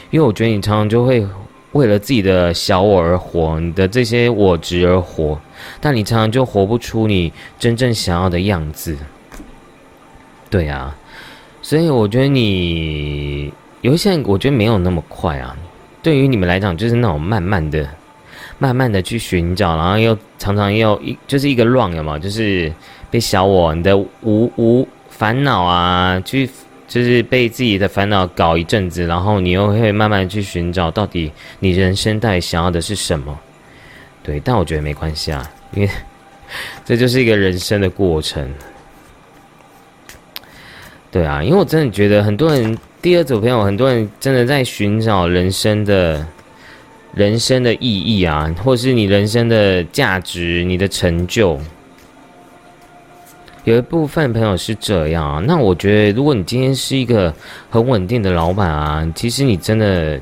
[0.10, 1.28] 因为我觉得你常常就会
[1.74, 5.40] 为了自己的小我而活，你的这些我执而活，
[5.82, 8.98] 但你常常就活不出你真正想要的样子。
[10.50, 10.98] 对啊，
[11.62, 15.56] 所以我觉得你有一些，我觉得没有那么快啊。
[16.10, 17.88] 对于你们来讲，就是那种慢慢的、
[18.58, 22.74] 慢慢的去寻找，然后又常常又一就是一个乱有嘛，就是
[23.12, 26.50] 被小我你的无无烦恼啊，去
[26.88, 33.40] 就是被自己的烦恼搞一阵子，然后你又会慢慢去寻找，到底你人生到底想要的是什么？
[34.24, 35.90] 对，但我觉得没关系啊，因为
[36.84, 38.52] 这就是一个人生的过程。
[41.12, 42.76] 对啊，因为我真的觉得很多人。
[43.02, 46.28] 第二组朋友，很多人真的在寻找人生的、
[47.14, 51.58] 人生的意义啊，或是你人生的价值、你的成就。
[53.64, 57.34] 有一部分朋友是这样啊，那我觉得，如果你今天是一个
[57.70, 60.20] 很稳定的老板啊，其实你真的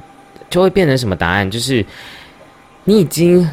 [0.48, 1.50] 就会变成什么答案？
[1.50, 1.84] 就是
[2.84, 3.50] 你已经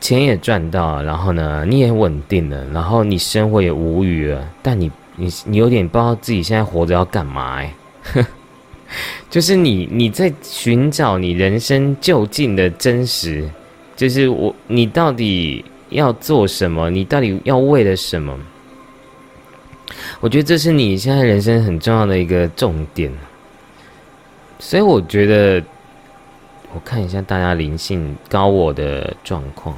[0.00, 7.74] 钱也赚到了，然后呢，你也稳定了，然后你生活也无语了，但你你你有点不知道自己现在活着要干嘛哎。
[9.30, 13.48] 就是你，你在寻找你人生就近的真实，
[13.96, 16.90] 就是我，你到底要做什么？
[16.90, 18.38] 你到底要为了什么？
[20.20, 23.12] 我觉得这是你现在人生很重要的一个重点。
[24.58, 25.64] 所以我觉得，
[26.72, 29.76] 我看一下大家灵性高我的状况。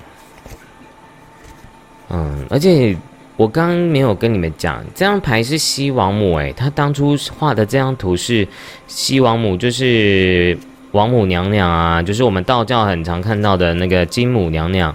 [2.10, 2.96] 嗯，而且。
[3.36, 8.46] 我刚刚没有跟你们讲，这张牌是西王母，诶，他当初画的这张图是
[8.86, 10.56] 西王母，就是
[10.92, 14.94] 王母娘娘啊，就是我们道教很常看到的那个金母娘娘，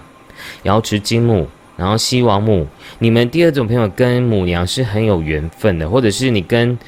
[0.63, 2.65] 瑶池金母，然后西王母。
[2.99, 6.79] 你们第二种朋友跟母娘是很有缘分的，或者是你跟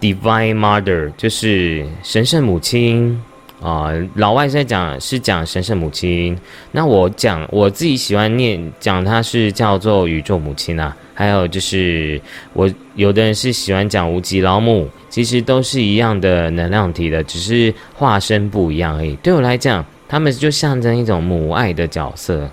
[0.00, 3.22] Divine Mother，就是神圣母亲。
[3.60, 6.38] 啊，老外在讲是讲神圣母亲，
[6.70, 12.20] 那我讲我自己喜欢念讲它是叫做宇宙母亲啊，还有就是
[12.52, 19.16] 我有的人是喜欢讲无极老母，其实都是一样的能量体的，只是化身不一样而已。
[19.16, 22.48] 对我来讲，他们就象征一种母爱的角色，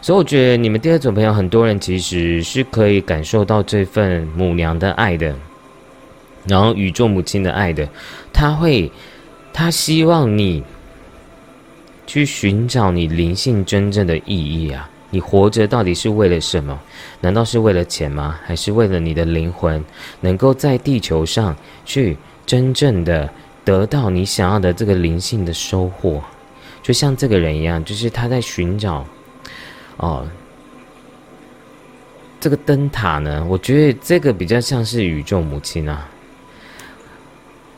[0.00, 5.34] 所以我觉得你们第二种朋友，很多人其实是可以感受到这份母娘的爱的，
[6.46, 7.88] 然后宇宙母亲的爱的，
[8.32, 8.88] 他会。
[9.54, 10.64] 他希望你
[12.08, 14.90] 去寻找你灵性真正的意义啊！
[15.10, 16.76] 你活着到底是为了什么？
[17.20, 18.36] 难道是为了钱吗？
[18.44, 19.82] 还是为了你的灵魂
[20.20, 23.32] 能够在地球上去真正的
[23.64, 26.20] 得到你想要的这个灵性的收获？
[26.82, 29.06] 就像这个人一样，就是他在寻找
[29.98, 30.26] 哦，
[32.40, 33.46] 这个灯塔呢？
[33.48, 36.10] 我觉得这个比较像是宇宙母亲啊。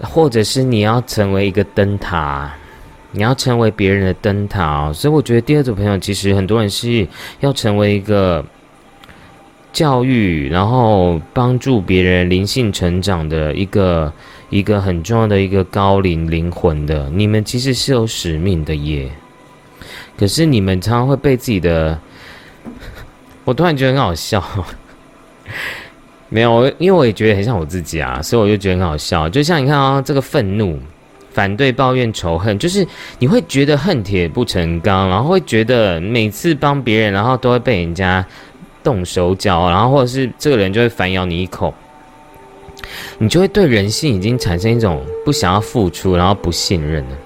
[0.01, 2.53] 或者是你要成为一个灯塔，
[3.12, 7.07] 你要成为别人的灯塔，所以我觉得第二组朋友其实很多人是
[7.40, 8.44] 要成为一个
[9.72, 14.12] 教育，然后帮助别人灵性成长的一个
[14.51, 19.11] 一个很重要的一个高龄灵魂的，你们其实是有使命的耶。
[20.18, 21.99] 可是你们常常会被自己的，
[23.44, 24.42] 我突然觉得很好笑。
[26.37, 29.26] 没有，因为我也觉得很像我自己啊，所以我就觉得很好笑。
[29.26, 30.78] 就像你看啊，这个愤怒、
[31.32, 32.87] 反对、抱怨、仇恨，就是
[33.18, 38.22] 你会觉得恨铁不成钢，然后会觉得每次帮别人，然后都会被人家
[38.84, 41.72] 动手脚，然后或者是这个人就会反咬你一口，
[43.16, 47.16] 你就会对人性已经产生一种不想要付出，然后不信任了。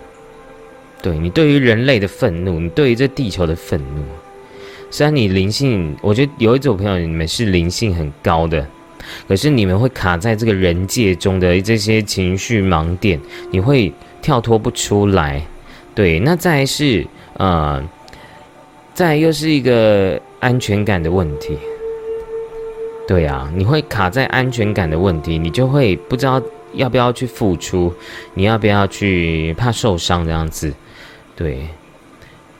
[1.02, 4.04] 对你对于人类的愤怒，你对于这地球的愤怒，
[4.88, 8.64] 虽然你灵性，我觉得有一种朋友你们是灵性很高的。
[9.28, 13.20] 可是你们会卡在这个人界中的这些情绪盲点，
[13.50, 15.42] 你会跳脱不出来。
[15.94, 17.82] 对，那再是呃，
[18.94, 21.58] 再又是一个安全感的问题。
[23.08, 26.40] 对啊，你会卡在安全感的问题，你就会不知道
[26.74, 27.92] 要不要去付出，
[28.34, 30.72] 你要不要去怕受伤这样子。
[31.34, 31.66] 对，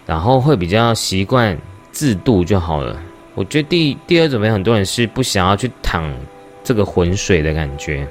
[0.07, 1.57] 然后会比较习惯
[1.93, 3.01] 自渡就好了。
[3.35, 6.11] 我觉得第第二种有很多人是不想要去躺。
[6.63, 8.07] 这个浑水的感觉，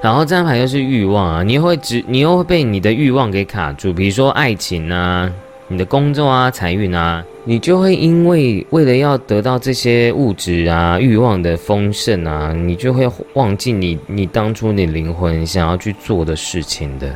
[0.00, 5.30] 然后这张牌又是欲望啊，你会只你又会被你的欲望给卡住，比如说爱情啊、
[5.68, 17.14] 你的工作啊、财运啊，你就会因为为了要得到这些物质啊、欲望的丰盛啊，你就会忘记你你当初你灵魂想要去做的事情的，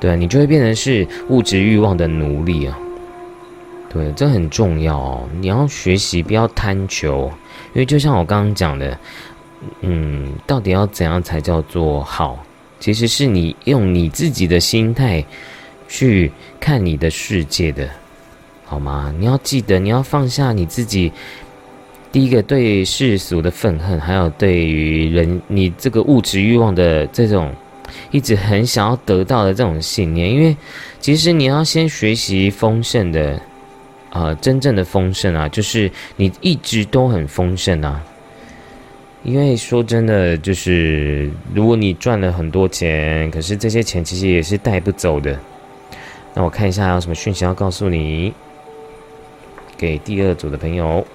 [0.00, 2.76] 对，你就会变成是物质欲望的奴隶啊，
[3.92, 7.28] 对，这很重要哦，你要学习不要贪求。
[7.74, 8.96] 因为就像我刚刚讲的，
[9.80, 12.38] 嗯，到底要怎样才叫做好？
[12.78, 15.24] 其实是你用你自己的心态
[15.88, 16.30] 去
[16.60, 17.88] 看你的世界的，
[18.64, 19.12] 好吗？
[19.18, 21.12] 你要记得，你要放下你自己
[22.12, 27.52] 第一个对世俗的愤恨，还有对于人你这个物质欲望的这种
[28.12, 30.32] 一直很想要得到的这种信念。
[30.32, 30.56] 因为
[31.00, 33.40] 其实你要先学习丰盛的。
[34.10, 38.02] 啊，真正的丰盛啊，就是你一直都很丰盛啊。
[39.22, 45.38] 因为说真的，就是如果你赚了很多钱，可是这些钱其实也是带不走的。
[46.34, 48.32] 那我看一下有什么讯息要告诉你，
[49.76, 51.06] 给第二组的朋友。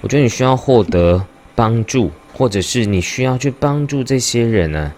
[0.00, 1.22] 我觉得你需要获得
[1.54, 4.92] 帮助，或者是你需要去帮助这些人呢？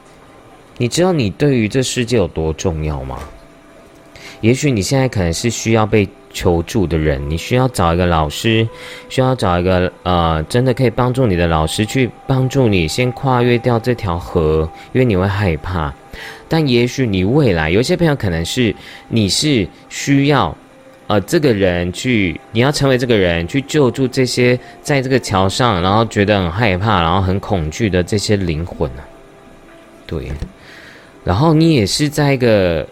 [0.77, 3.19] 你知道你对于这世界有多重要吗？
[4.41, 8.69] 也许你现在可能是需要被求助的人，你需要找一个老师，
[9.09, 15.93] 需要找一个呃，真的可以帮助你的老师去帮助你，先跨越掉这条河，因为你会害怕。
[16.49, 18.75] 但也许你未来有些朋友可能是
[19.09, 20.57] 你是需要
[21.07, 29.03] 呃这个人去，你要成为这个人去救助这些在这个桥上，然后觉得很害怕，然后很恐惧的这些灵魂啊。
[30.07, 30.31] 对，
[31.25, 32.87] 然后你也是在一个。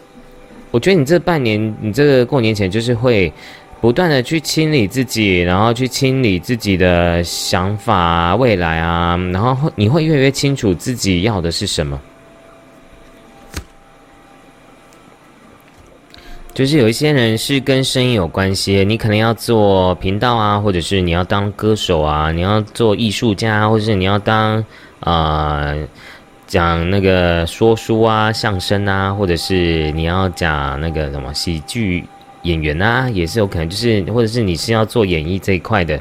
[0.76, 3.32] 我觉得你这半年，你这个过年前就是会
[3.80, 11.98] 不断的去清理自己，然后去清理自己的想法、啊未来啊，然后你会越来越清楚自己要的是什么。
[16.52, 24.62] 就是有一些人是跟声音有关系，你可能要做频道啊，或者是你要当歌手啊，你要做艺术家，或者是你要当
[25.00, 25.74] 啊。
[26.46, 32.04] 讲那个说书啊、相声啊，或者是你要讲那个什么喜剧
[32.42, 36.00] 演员啊，也是有可能，就是或者是你是要做演艺这一块的，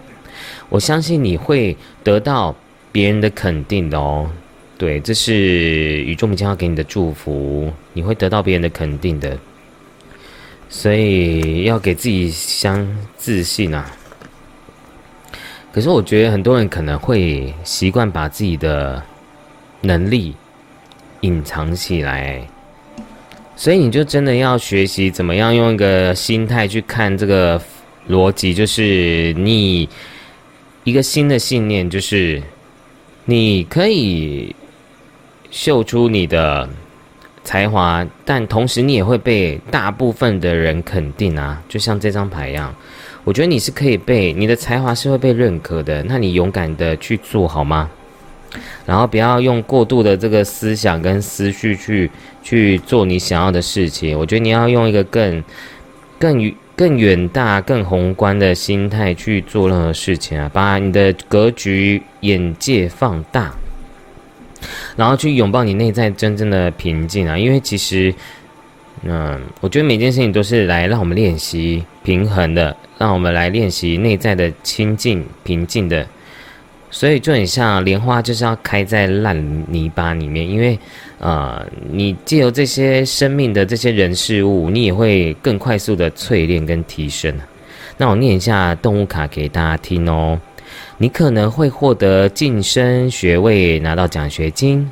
[0.70, 2.56] 我相信你会得到
[2.92, 4.30] 别人的肯定的哦。
[4.78, 9.36] 对，这是宇宙母亲要给你的祝福，你会得到别人的肯定的，
[10.70, 12.88] 所以要给自己相
[13.18, 13.90] 自信啊。
[15.72, 19.02] 可是我觉得很多人可能会习惯把自己的。
[19.86, 20.36] 能力
[21.22, 22.46] 隐藏起来，
[23.56, 27.62] 所以你就真的要学习怎么样用一个心态去看这个
[28.10, 29.88] 逻辑，就是你
[30.84, 32.42] 一个新的信念，就是
[33.26, 34.56] 你可以
[35.50, 36.68] 秀出你的
[37.44, 42.74] 才华，但同时你也会被大部分的人肯定啊，就像这张牌一样，
[43.24, 47.90] 我觉得你是可以被你的才华是会被认可的，那你勇敢的去做好吗？
[48.86, 52.10] 然后不要用过度的这个思想跟思绪去
[52.44, 54.18] 去做你想要的事情。
[54.18, 55.44] 我觉得你要用一个更
[56.20, 63.54] 更更远大、更宏观的心态去做任何事情啊，把你的格局、眼界放大，
[64.96, 67.38] 然后去拥抱你内在真正的平静啊。
[67.38, 68.14] 因为其实，
[69.04, 76.06] 嗯，我觉得每件事情都是来让我们练习平衡的，让我们来练习内在的清静、平静的。
[76.92, 80.80] 所以就很像莲花，就是要开在烂泥巴里面，因为，
[81.20, 87.34] 呃，你借由这些生命的这些人事物，你也会更快速的淬炼跟提升。
[87.98, 90.40] 那我念一下动物卡给大家听哦。
[90.98, 94.90] 你可能会获得晋升学位，拿到奖学金，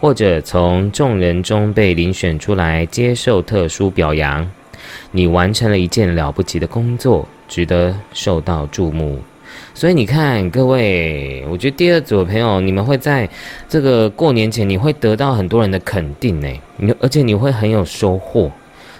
[0.00, 4.50] 或者从众人中被遴选出来接受特殊表扬。
[5.10, 9.18] 你完成了一件了不起的工作，值得受到注目。
[9.78, 13.30] 所以你看，各位，我觉得第二组的朋友，你们会在
[13.68, 16.48] 这个过年前，你会得到很多人的肯定呢。
[16.78, 18.50] 你而且你会很有收获，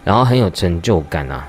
[0.04, 1.48] 然后很有成就感啊，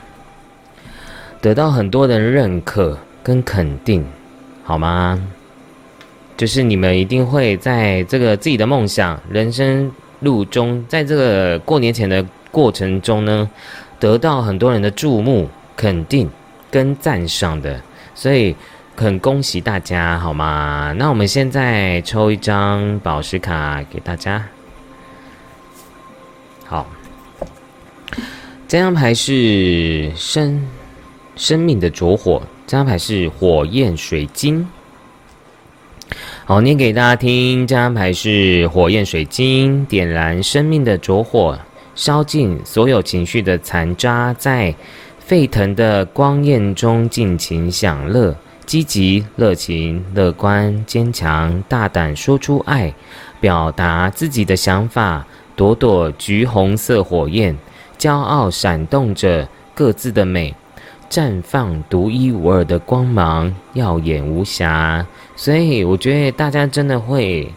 [1.40, 4.04] 得到很多人认可跟肯定，
[4.64, 5.24] 好吗？
[6.36, 13.48] 就是你们一定会在这个自己的梦想人生路中，在这个过年前的过程中呢，
[14.00, 16.28] 得到很多人的注目、肯定
[16.72, 17.80] 跟赞赏的，
[18.16, 18.56] 所以。
[19.00, 20.94] 很恭喜大家，好吗？
[20.98, 24.46] 那我们现在抽一张宝石卡给大家。
[26.66, 26.86] 好，
[28.68, 30.68] 这张牌是生
[31.38, 34.68] 生命的着火，这张牌是火焰水晶。
[36.44, 41.58] 好，念给大家听，这张牌是火焰水晶，点燃生命的着火，
[41.96, 44.76] 烧尽所有情绪的残渣，在
[45.20, 48.36] 沸腾的光焰中尽情享乐。
[48.70, 52.94] 积极、热情、乐观、坚强、大胆，说出爱，
[53.42, 55.26] 表达自己的想法。
[55.56, 57.58] 朵朵橘红色火焰，
[57.98, 60.54] 骄傲闪动着各自的美，
[61.10, 65.04] 绽放独一无二的光芒，耀眼无瑕。
[65.36, 67.52] 所以，我觉得大家真的会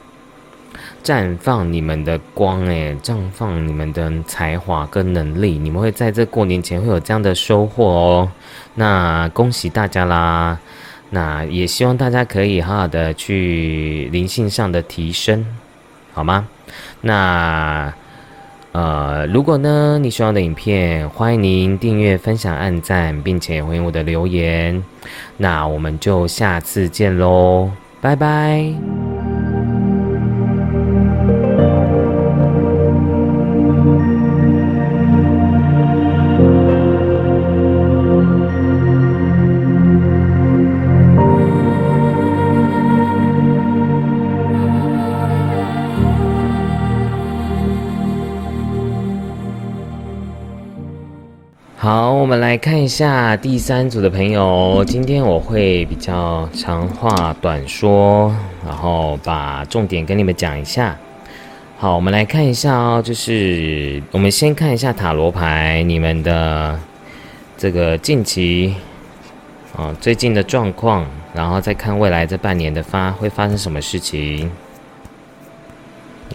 [1.05, 5.59] 绽放你们的光，诶，绽放你们的才华跟能力。
[5.59, 8.33] 你们会在这过年前会有这样的收获哦。
[8.77, 10.59] 那恭喜大家啦！
[11.15, 15.45] 那也希望大家可以好好的去灵性上的提升，
[16.15, 16.49] 好吗？
[17.03, 17.93] 那
[18.73, 24.83] 呃，如果呢你喜欢的影片，欢迎您订阅、分享、按赞，并且回应我的留言。
[25.37, 29.22] 那我们就下次见喽，拜拜。
[51.83, 54.85] 好，我们来看一下第三组的朋友。
[54.87, 58.33] 今天我会比较长话短说，
[58.65, 60.97] 然后把重点跟你们讲一下。
[61.79, 66.79] 好，我们来看一下哦，就是我们先看一下塔罗牌，你们的
[67.59, 68.77] 这个近期
[69.77, 71.05] 啊最近的状况，
[71.35, 74.49] 然后再看未来这半年的发会发生什么事情。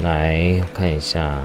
[0.01, 1.41] 来看一下。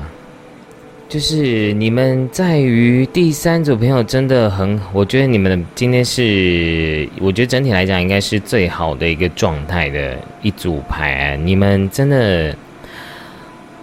[1.12, 11.38] 就是你们在于第三组朋友真的很，我觉得你们今天是，我觉得整体来讲应该是最好的一个状态的一组牌。
[11.44, 12.56] 你们真的，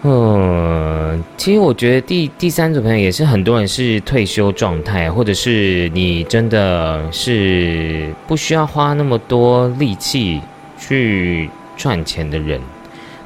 [0.02, 10.42] 嗯，其实我觉得第第三组朋友也是很多人是退休状态，或者是你真的是不需要花那么多力气
[10.80, 12.60] 去赚钱的人。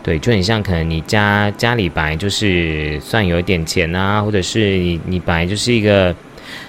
[0.03, 6.13] 对，就很像可能你家家里本来就是算有一点钱啊，或者是你你本来就是一个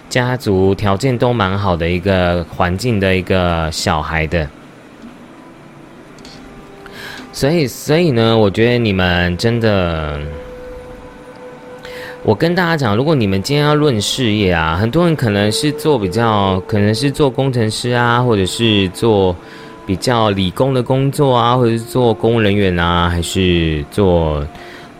[0.08, 4.48] 家族条件都蛮好的一个环境的一个小孩的，
[7.32, 10.20] 所以所以呢，我觉得你们真的，
[12.22, 19.34] 我跟大家讲，如果你们今天要论事业啊，很多人可能是做比较，可能是做工程师啊，或者是做。
[19.86, 24.42] 比较理工的工作啊，或者是做公务人员啊，还是做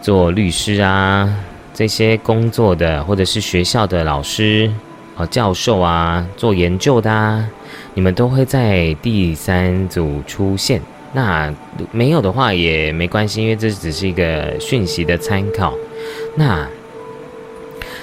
[0.02, 1.26] 做律师啊，
[1.72, 4.70] 这些工作的，或者是学校的老师
[5.16, 7.48] 啊、教授啊，做研究的啊，
[7.94, 10.82] 你们都会在第三组出现。
[11.14, 11.50] 那
[11.90, 15.72] 没有的话也没关系，因为这只是一个讯息的参考。
[16.34, 16.68] 那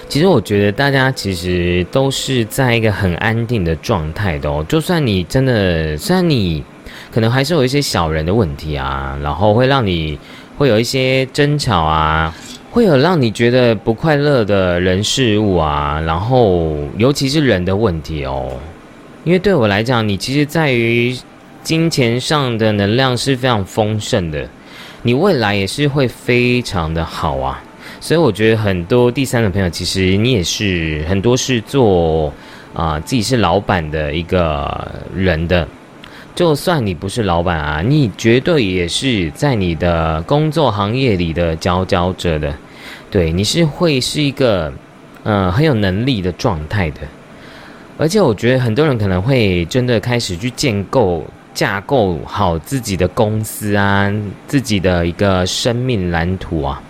[0.10, 4.66] 其实我觉得大家其实都是在一个很安定的状态的哦。
[4.68, 6.64] 就算你真的，虽然你。
[7.12, 10.18] 可能还是有一些小人的问题啊，然后会让你
[10.58, 12.34] 会有一些争吵啊，
[12.72, 18.50] 会有让你觉得不快乐的人事物啊，然后尤其是人的问题哦。
[19.26, 21.16] 因为对我来讲，你其实在于
[21.62, 24.48] 金钱上的能量是非常丰盛的，
[25.04, 27.62] 你未来也是会非常的好啊。
[28.00, 32.34] 所以我觉得很多第三的朋友，其实你也是很多是做
[32.74, 35.68] 啊自己是老板的一个人的。
[36.34, 42.54] 就算你不是老板啊，你绝对也是在你的工作行业里的佼佼者的。
[43.10, 44.72] 对，你是会是一个
[45.24, 47.02] 呃很有能力的状态的。
[47.98, 54.12] 而且我觉得很多人可能会真的开始去建构、架构好自己的公司啊，
[54.48, 56.82] 自己的一个生命蓝图啊。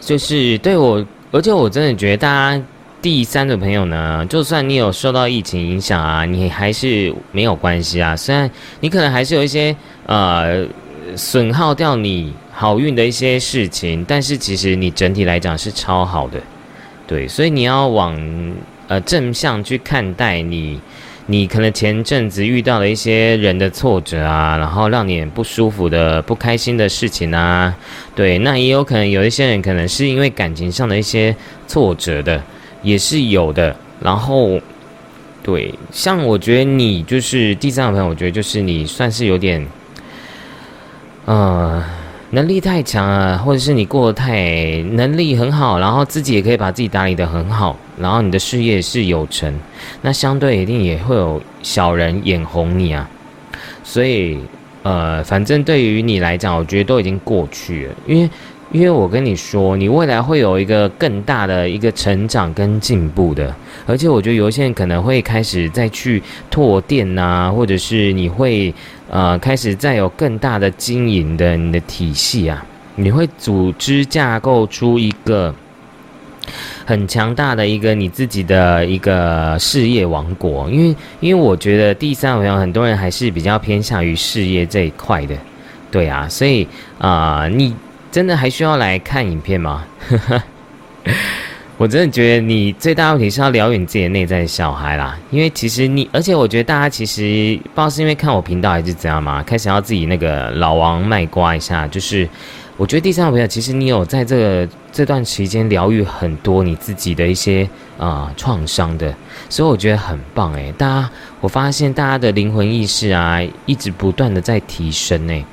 [0.00, 2.62] 就是对我，而且我真的觉得大家。
[3.02, 8.14] 第三的朋友呢，就算你有受到疫情影响啊，你还是没有关系啊。
[8.14, 8.48] 虽然
[8.78, 9.74] 你可能还是有一些
[10.06, 10.64] 呃
[11.16, 16.40] 损耗掉你好运的一些事情，但是其实你整体来讲是超好的，
[17.04, 17.26] 对。
[17.26, 18.16] 所以你要往
[18.86, 20.80] 呃正向去看待你，
[21.26, 27.74] 你可能前阵子遇到了一些人的挫折啊，然后让你不舒服的、不开心的事情啊，
[28.14, 28.38] 对。
[28.38, 31.34] 那也有可能有一些人可能是因为感情上的一些
[31.66, 32.40] 挫折的。
[32.82, 34.60] 也是有的，然后，
[35.42, 39.64] 对，像我觉得你就是第三个朋友，我觉得就是你算是有点，
[41.24, 41.82] 呃，
[42.30, 49.56] 能力太强啊，或者是你过得太能力很好，然后自己也可以把自己打理的很好，然后你的事业是有成，
[50.00, 53.08] 那相对一定也会有小人眼红你啊，
[53.84, 54.38] 所以，
[54.82, 58.28] 呃，反正对于你来讲，我觉得都已经过去了，因为。
[58.72, 63.54] 因为我跟你说，你未来会有一个更大的一个成长跟进步的，
[63.86, 68.72] 而且我觉得有一些人可能会开始再去拓店呐，或者是你会
[69.10, 72.64] 呃开始再有更大的经营的你的体系啊，
[72.96, 75.54] 你会组织架构出一个
[76.86, 80.70] 很强大的一个你自己的一个事业王国。
[80.70, 85.36] 因为因为我觉得第三位很多人还是比较偏向于事业这一块的，
[85.90, 86.66] 对啊，所以
[86.98, 87.74] 啊你。
[88.12, 89.84] 真的还需要来看影片吗？
[91.78, 95.18] 我真的觉得你最大问题是要疗愈你自己的内在小孩啦。
[95.30, 101.88] 因为其实你，而且我觉得大家其实不知道是因为看我频道还是怎样嘛，开始要自己那个老王卖瓜一下。
[101.88, 102.28] 就是
[102.76, 109.12] 我觉得第三个朋友，其实你有在这个这段期间疗愈很多你自己的一些啊创伤的，
[109.48, 110.72] 所以我觉得很棒诶。
[110.76, 111.10] 大家，
[111.40, 115.44] 我发现大家的灵魂意识啊，一直不断的在提升诶。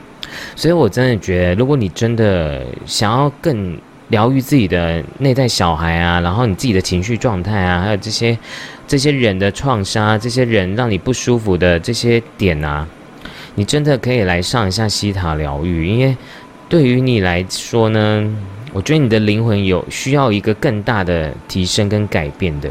[0.56, 3.78] 所以，我真的觉得，如果你真的想要更
[4.10, 8.38] 疗愈自己的内在小孩啊，然后你自己的情绪状态啊，还有这些
[8.88, 12.88] 这些人的创伤，这些人让你不舒服的这些点啊，
[13.56, 16.18] 你真的可以来上一下西塔疗愈，因为
[16.68, 18.36] 对于你来说呢，
[18.74, 22.70] 我觉得你的灵魂有需要一个更大的提升跟改变的，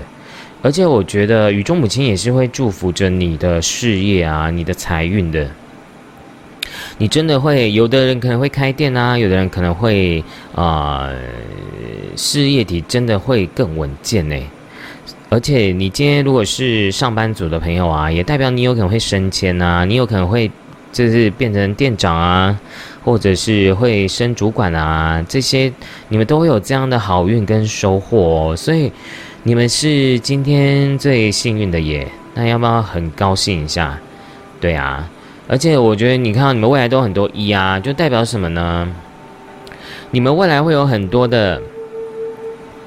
[0.60, 5.48] 而且我觉得宇宙母亲也是会祝福着你的事业啊，你的财运的。
[7.00, 10.22] 你真的会，有的人可能会开店啊，有的人可能会
[10.52, 11.08] 啊，
[12.16, 14.36] 事业体真的会更稳健呢。
[15.30, 20.50] 而且你今天如果是上班族的朋友啊，也代表你有可能会升迁啊，你有可能会
[20.90, 22.58] 就是变成店长啊，
[23.04, 25.72] 或者是会升主管啊，这些
[26.08, 28.90] 你们都会有这样的好运跟收获，哦所以
[29.44, 32.08] 你们是今天最幸运的耶。
[32.34, 33.96] 那要不要很高兴一下？
[34.60, 35.08] 对啊。
[35.48, 38.86] 而且我觉得，你看到你们未来都很多一啊，就代表什么呢？
[40.10, 41.60] 你们未来会有很多的，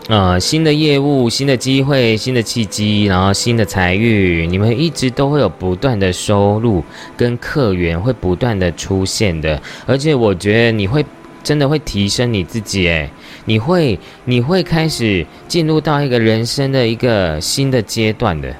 [0.07, 6.83] 呃，新的业务、新的机会、新的契机，然后新的财运，你们一直都会有不断的收入
[7.17, 9.59] 跟客源会不断的出现的。
[9.87, 11.03] 而且我觉得你会
[11.43, 13.09] 真的会提升你自己，诶，
[13.45, 18.55] 你会你会开始进入到一个人生的一个新的阶段的，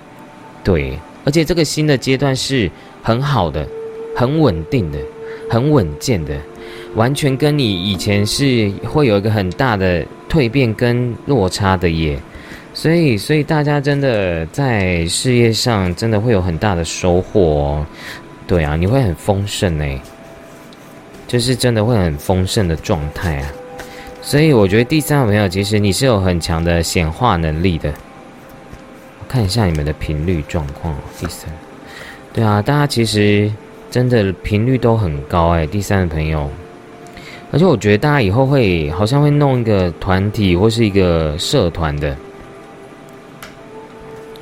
[0.64, 2.70] 对，而且这个新的阶段是
[3.04, 3.68] 很好的。
[4.16, 5.00] 很稳定的，
[5.50, 6.36] 很稳健的，
[6.96, 12.20] 完全跟你以前是会有一个很大的蜕变跟落差的耶。
[12.74, 17.86] 所以，所以大家真的在事业上真的会有很大的收获哦。
[18.48, 20.02] 对啊，你会很丰盛呢，
[21.28, 23.54] 就是真的会很丰盛的状态啊。
[24.22, 27.94] 所以，我觉得第三个朋友其实你是有很强的显化能力的。
[29.20, 31.50] 我看一下你们的频率状况，第三，
[32.32, 33.52] 对啊，大家其实。
[33.92, 36.50] 真的频率都很高哎，第三的朋友，
[37.52, 42.16] 而且我觉得大家以后会好像会弄一个团体或是一个社团的。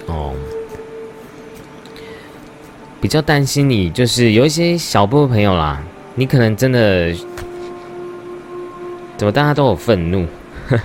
[0.06, 0.36] 哦，
[3.02, 5.82] 比较担心你就是有一些小部分朋友啦，
[6.14, 7.12] 你可能真的
[9.18, 10.28] 怎么大家都有愤怒。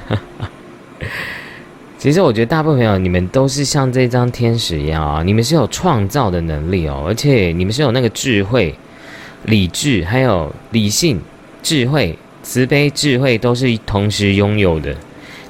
[2.05, 8.75] 其实我觉得大部分朋友，你们都是像这张天使一样啊，你们是有创造的能力哦，而且你们是有那个智慧、
[9.45, 11.19] 理智，还有理性、
[11.63, 14.95] 智慧、慈悲、智慧都是同时拥有的。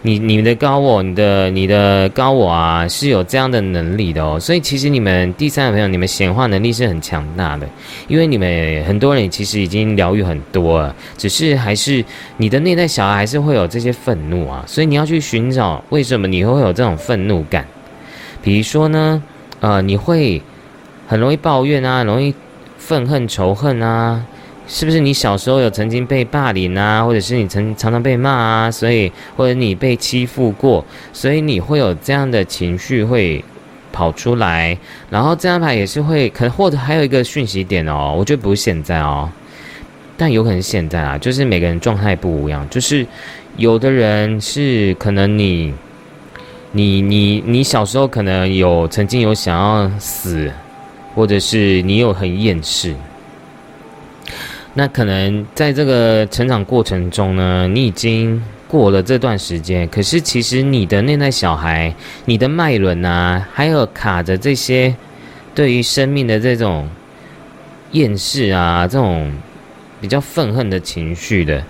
[0.07, 4.38] 你你们的高我，你的你的高我啊，是有这样的能力的哦。
[4.38, 7.66] 所以其实你们第三个朋友，你们显化能力是很强大的，
[8.07, 12.05] 因为你们很多人其实已经疗愈很多了，只是还是
[12.36, 14.62] 你的内在小孩还是会有这些愤怒啊。
[14.66, 17.66] 所以你要去寻找为什么你会有这种愤怒感。
[18.42, 19.22] 比如说呢，
[19.61, 20.42] 呃，你会
[21.09, 22.34] 很容易抱怨啊，容易
[22.76, 24.22] 愤恨仇恨啊。
[24.66, 33.44] 是不是你小时候有曾经被霸凌啊，或者是你曾常常被骂啊，所以或者你被欺负过，所以你会有这样的情绪会
[33.92, 34.76] 跑出来，
[35.10, 39.28] 然后这张牌也是会可能或者还有一个讯息点哦，我觉得不是现在哦，
[40.16, 43.06] 但有可能现在啊，就是每个人状态不一样，就是
[43.56, 45.74] 有的人是可能你
[46.72, 50.50] 你你你小时候可能有曾经有想要死，
[51.14, 52.94] 或者是你有很厌世。
[54.76, 61.94] 那可能在这个成长过程中呢，你已经过了这段时间，可是其实你的内在小孩、
[62.24, 64.92] 你的脉轮啊，还有卡着这些
[65.54, 66.88] 对于生命的这种
[67.92, 69.32] 厌世啊，这种
[70.00, 71.62] 比较愤恨的情绪的，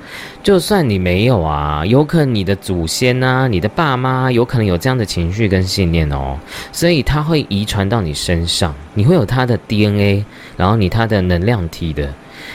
[0.42, 6.38] 就算你没有啊，有可能你的祖先啊、你的爸妈有可能有这样的情绪跟信念哦，
[6.72, 10.24] 所以它会遗传到你身上，你会有它的 DNA，
[10.56, 12.10] 然后你它的能量体的。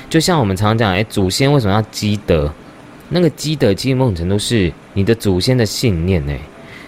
[0.10, 2.52] 就像我们常常讲，哎，祖先为什么要积德？
[3.10, 6.40] 那个积德，其实某种程度是你的祖先的信念，哎，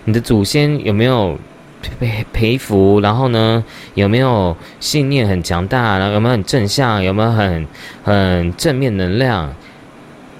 [0.05, 1.37] 你的祖先有没有
[1.99, 2.99] 培培福？
[2.99, 3.63] 然后呢，
[3.95, 5.97] 有没有信念很强大？
[5.97, 7.03] 然后有没有很正向？
[7.03, 7.67] 有没有很
[8.03, 9.51] 很正面能量？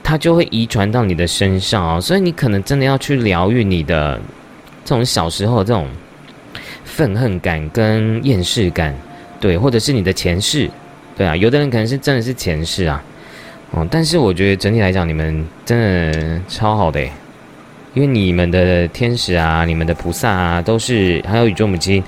[0.04, 2.02] 它就会遗传到你的身上哦。
[2.02, 4.20] 所以你可能真的要去疗愈你的
[4.86, 5.88] 这种小时候这种
[6.84, 8.96] 愤恨感跟厌世感，
[9.40, 10.70] 对，或者是你的前世。
[11.16, 13.04] 对啊，有的人可能是真的是前世啊，
[13.72, 17.04] 哦，但是我觉得整体来讲，你们真的超好的，
[17.94, 22.04] 因为你们的天使啊、你们的菩萨啊，都是还有宇宙母亲，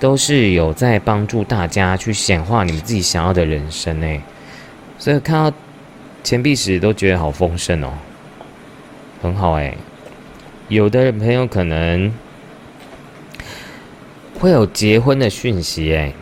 [0.00, 4.20] 都是有在帮助大家去显化你们自己想要的人生诶，
[4.98, 5.56] 所以看到
[6.22, 7.92] 钱币时都觉得好丰盛哦，
[9.22, 9.76] 很好诶。
[10.68, 12.12] 有的人朋友可能
[14.38, 16.12] 会有结婚的讯息诶。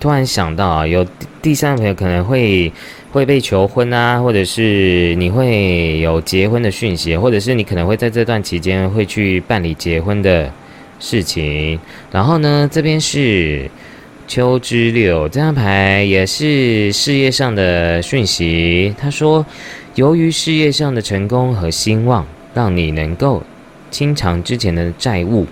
[0.00, 1.04] 突然想到啊，有
[1.42, 2.72] 第三个朋友可能会
[3.10, 10.50] 会被求婚啊，或者是你会有结婚的讯息，或者是你可能会在这段期间会去办理结婚的
[11.00, 11.78] 事情。
[12.12, 13.68] 然后呢，这边是
[14.28, 18.94] 秋之六这张牌，也是事业上的讯息。
[18.96, 19.44] 他说，
[19.96, 22.24] 由于事业上的成功和兴旺，
[22.54, 23.42] 让你能够
[23.90, 25.44] 清偿之前的债务，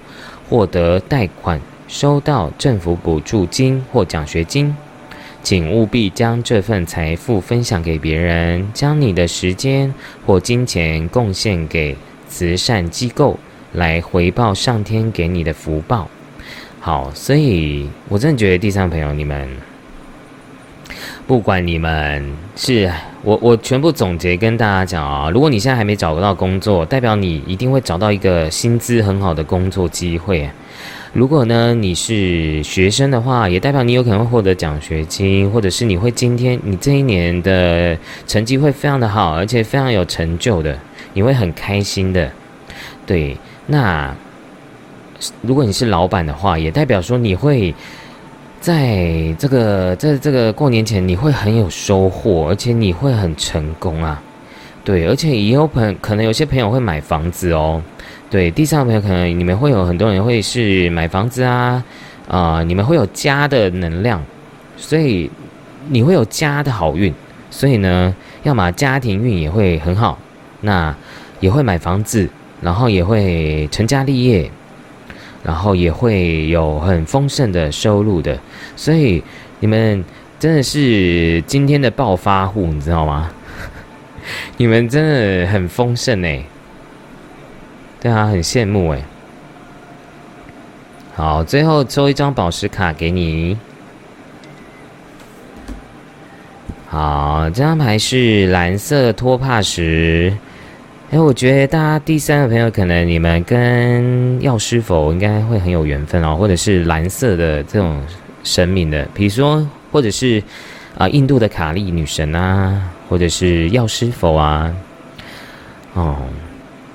[0.48, 1.60] 获得贷款。
[1.88, 4.76] 收到政府补助金或奖学金，
[5.42, 9.94] 请务必将这份财富分享给别人，将你的时间
[10.26, 11.96] 或金钱贡献给
[12.28, 13.38] 慈善机构，
[13.72, 16.08] 来回报上天给你的福报。
[16.80, 19.48] 好，所以我真的觉得第三朋友，你们
[21.26, 22.90] 不管你们是
[23.22, 30.50] 我，我全部总结跟大家讲啊，如果你现在还没找到工作，代表你一定会找到一个薪资很好的工作机会。
[31.12, 37.96] 如果呢你是学生的话，也代表你有可能会获得奖学金，或者是你会今天你这一年的
[38.26, 40.78] 成绩会非常的好，而且非常有成就的，
[41.14, 42.30] 你会很开心的。
[43.06, 44.14] 对，那
[45.42, 47.74] 如果你是老板的话，也代表说你会
[48.60, 54.22] 在这个在这个过年前你会很有收获，而且你会很成功啊。
[54.84, 57.82] 对，而且也有朋可能有些朋友会买房子哦。
[58.28, 61.82] 对，第三个朋友可能你们会有很多人会是买房子啊，
[62.26, 64.20] 啊，你们会有家的能量，
[64.76, 65.30] 所以
[65.88, 67.14] 你会有家的好运，
[67.52, 68.12] 所以呢，
[68.42, 70.18] 要么家庭运也会很好，
[70.62, 70.92] 那
[71.38, 72.28] 也会买房子，
[72.60, 74.50] 然后也会成家立业，
[75.44, 78.36] 然后也会有很丰盛的收入的，
[78.74, 79.22] 所以
[79.60, 80.04] 你们
[80.40, 83.30] 真的是今天的暴发户，你知道吗？
[84.58, 86.42] 你们真的很丰盛哎。
[88.00, 89.02] 对啊，很羡慕哎。
[91.14, 93.56] 好，最后抽一张宝石卡给你。
[96.88, 100.36] 好，这张牌是蓝色托帕石。
[101.10, 108.00] 哎，我觉得大家第三个朋友可能你们跟药师佛应该会很有缘分哦，或者是蓝色的这种
[108.44, 110.42] 神明的，比如说或者是
[110.98, 114.70] 啊印度的卡利女神啊，或者是药师佛啊，
[115.94, 116.16] 哦。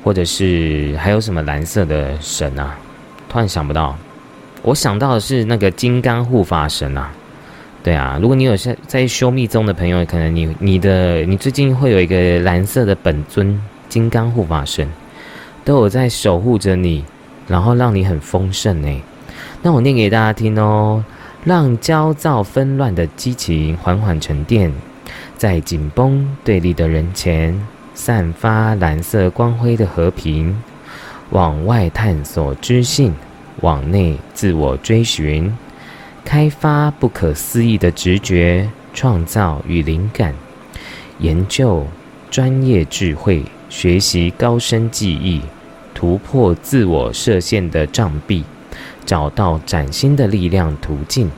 [0.03, 2.77] 或者是还有什么蓝色的神啊？
[3.29, 3.97] 突然想不到，
[4.61, 7.11] 我想到的是那个金刚护法神啊。
[7.83, 13.59] 对啊，如果你有在在修密宗的朋友，可能你你的你最近会有一个蓝色的本尊
[13.89, 14.87] 金刚护法神。
[15.63, 17.05] 都有在守护着你，
[17.47, 19.01] 然后让你很丰盛呢。
[19.61, 21.05] 那我念给大家听哦，
[21.43, 24.73] 让焦躁纷乱的激情缓缓沉淀，
[25.37, 27.55] 在紧绷对立的人前，
[27.93, 30.55] 散发蓝色光辉的和平。
[31.31, 33.13] 往外探索知性，
[33.61, 35.55] 往内自我追寻，
[36.25, 40.35] 开发不可思议的直觉、创造与灵感，
[41.19, 41.87] 研究
[42.29, 45.41] 专业智慧，学习高深技艺，
[45.93, 48.43] 突破自我设限的障壁，
[49.05, 51.31] 找到崭新的力量途径。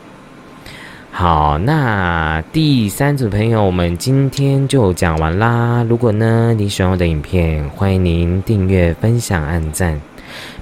[1.15, 5.85] 好，那第三组朋友，我们今天就讲完啦。
[5.87, 10.01] 如果呢你喜欢我的影片，欢迎您订阅、分享、按赞，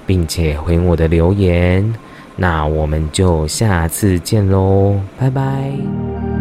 [0.06, 1.94] 并且回我的留言。
[2.36, 6.31] 那我们就下次见喽，拜拜。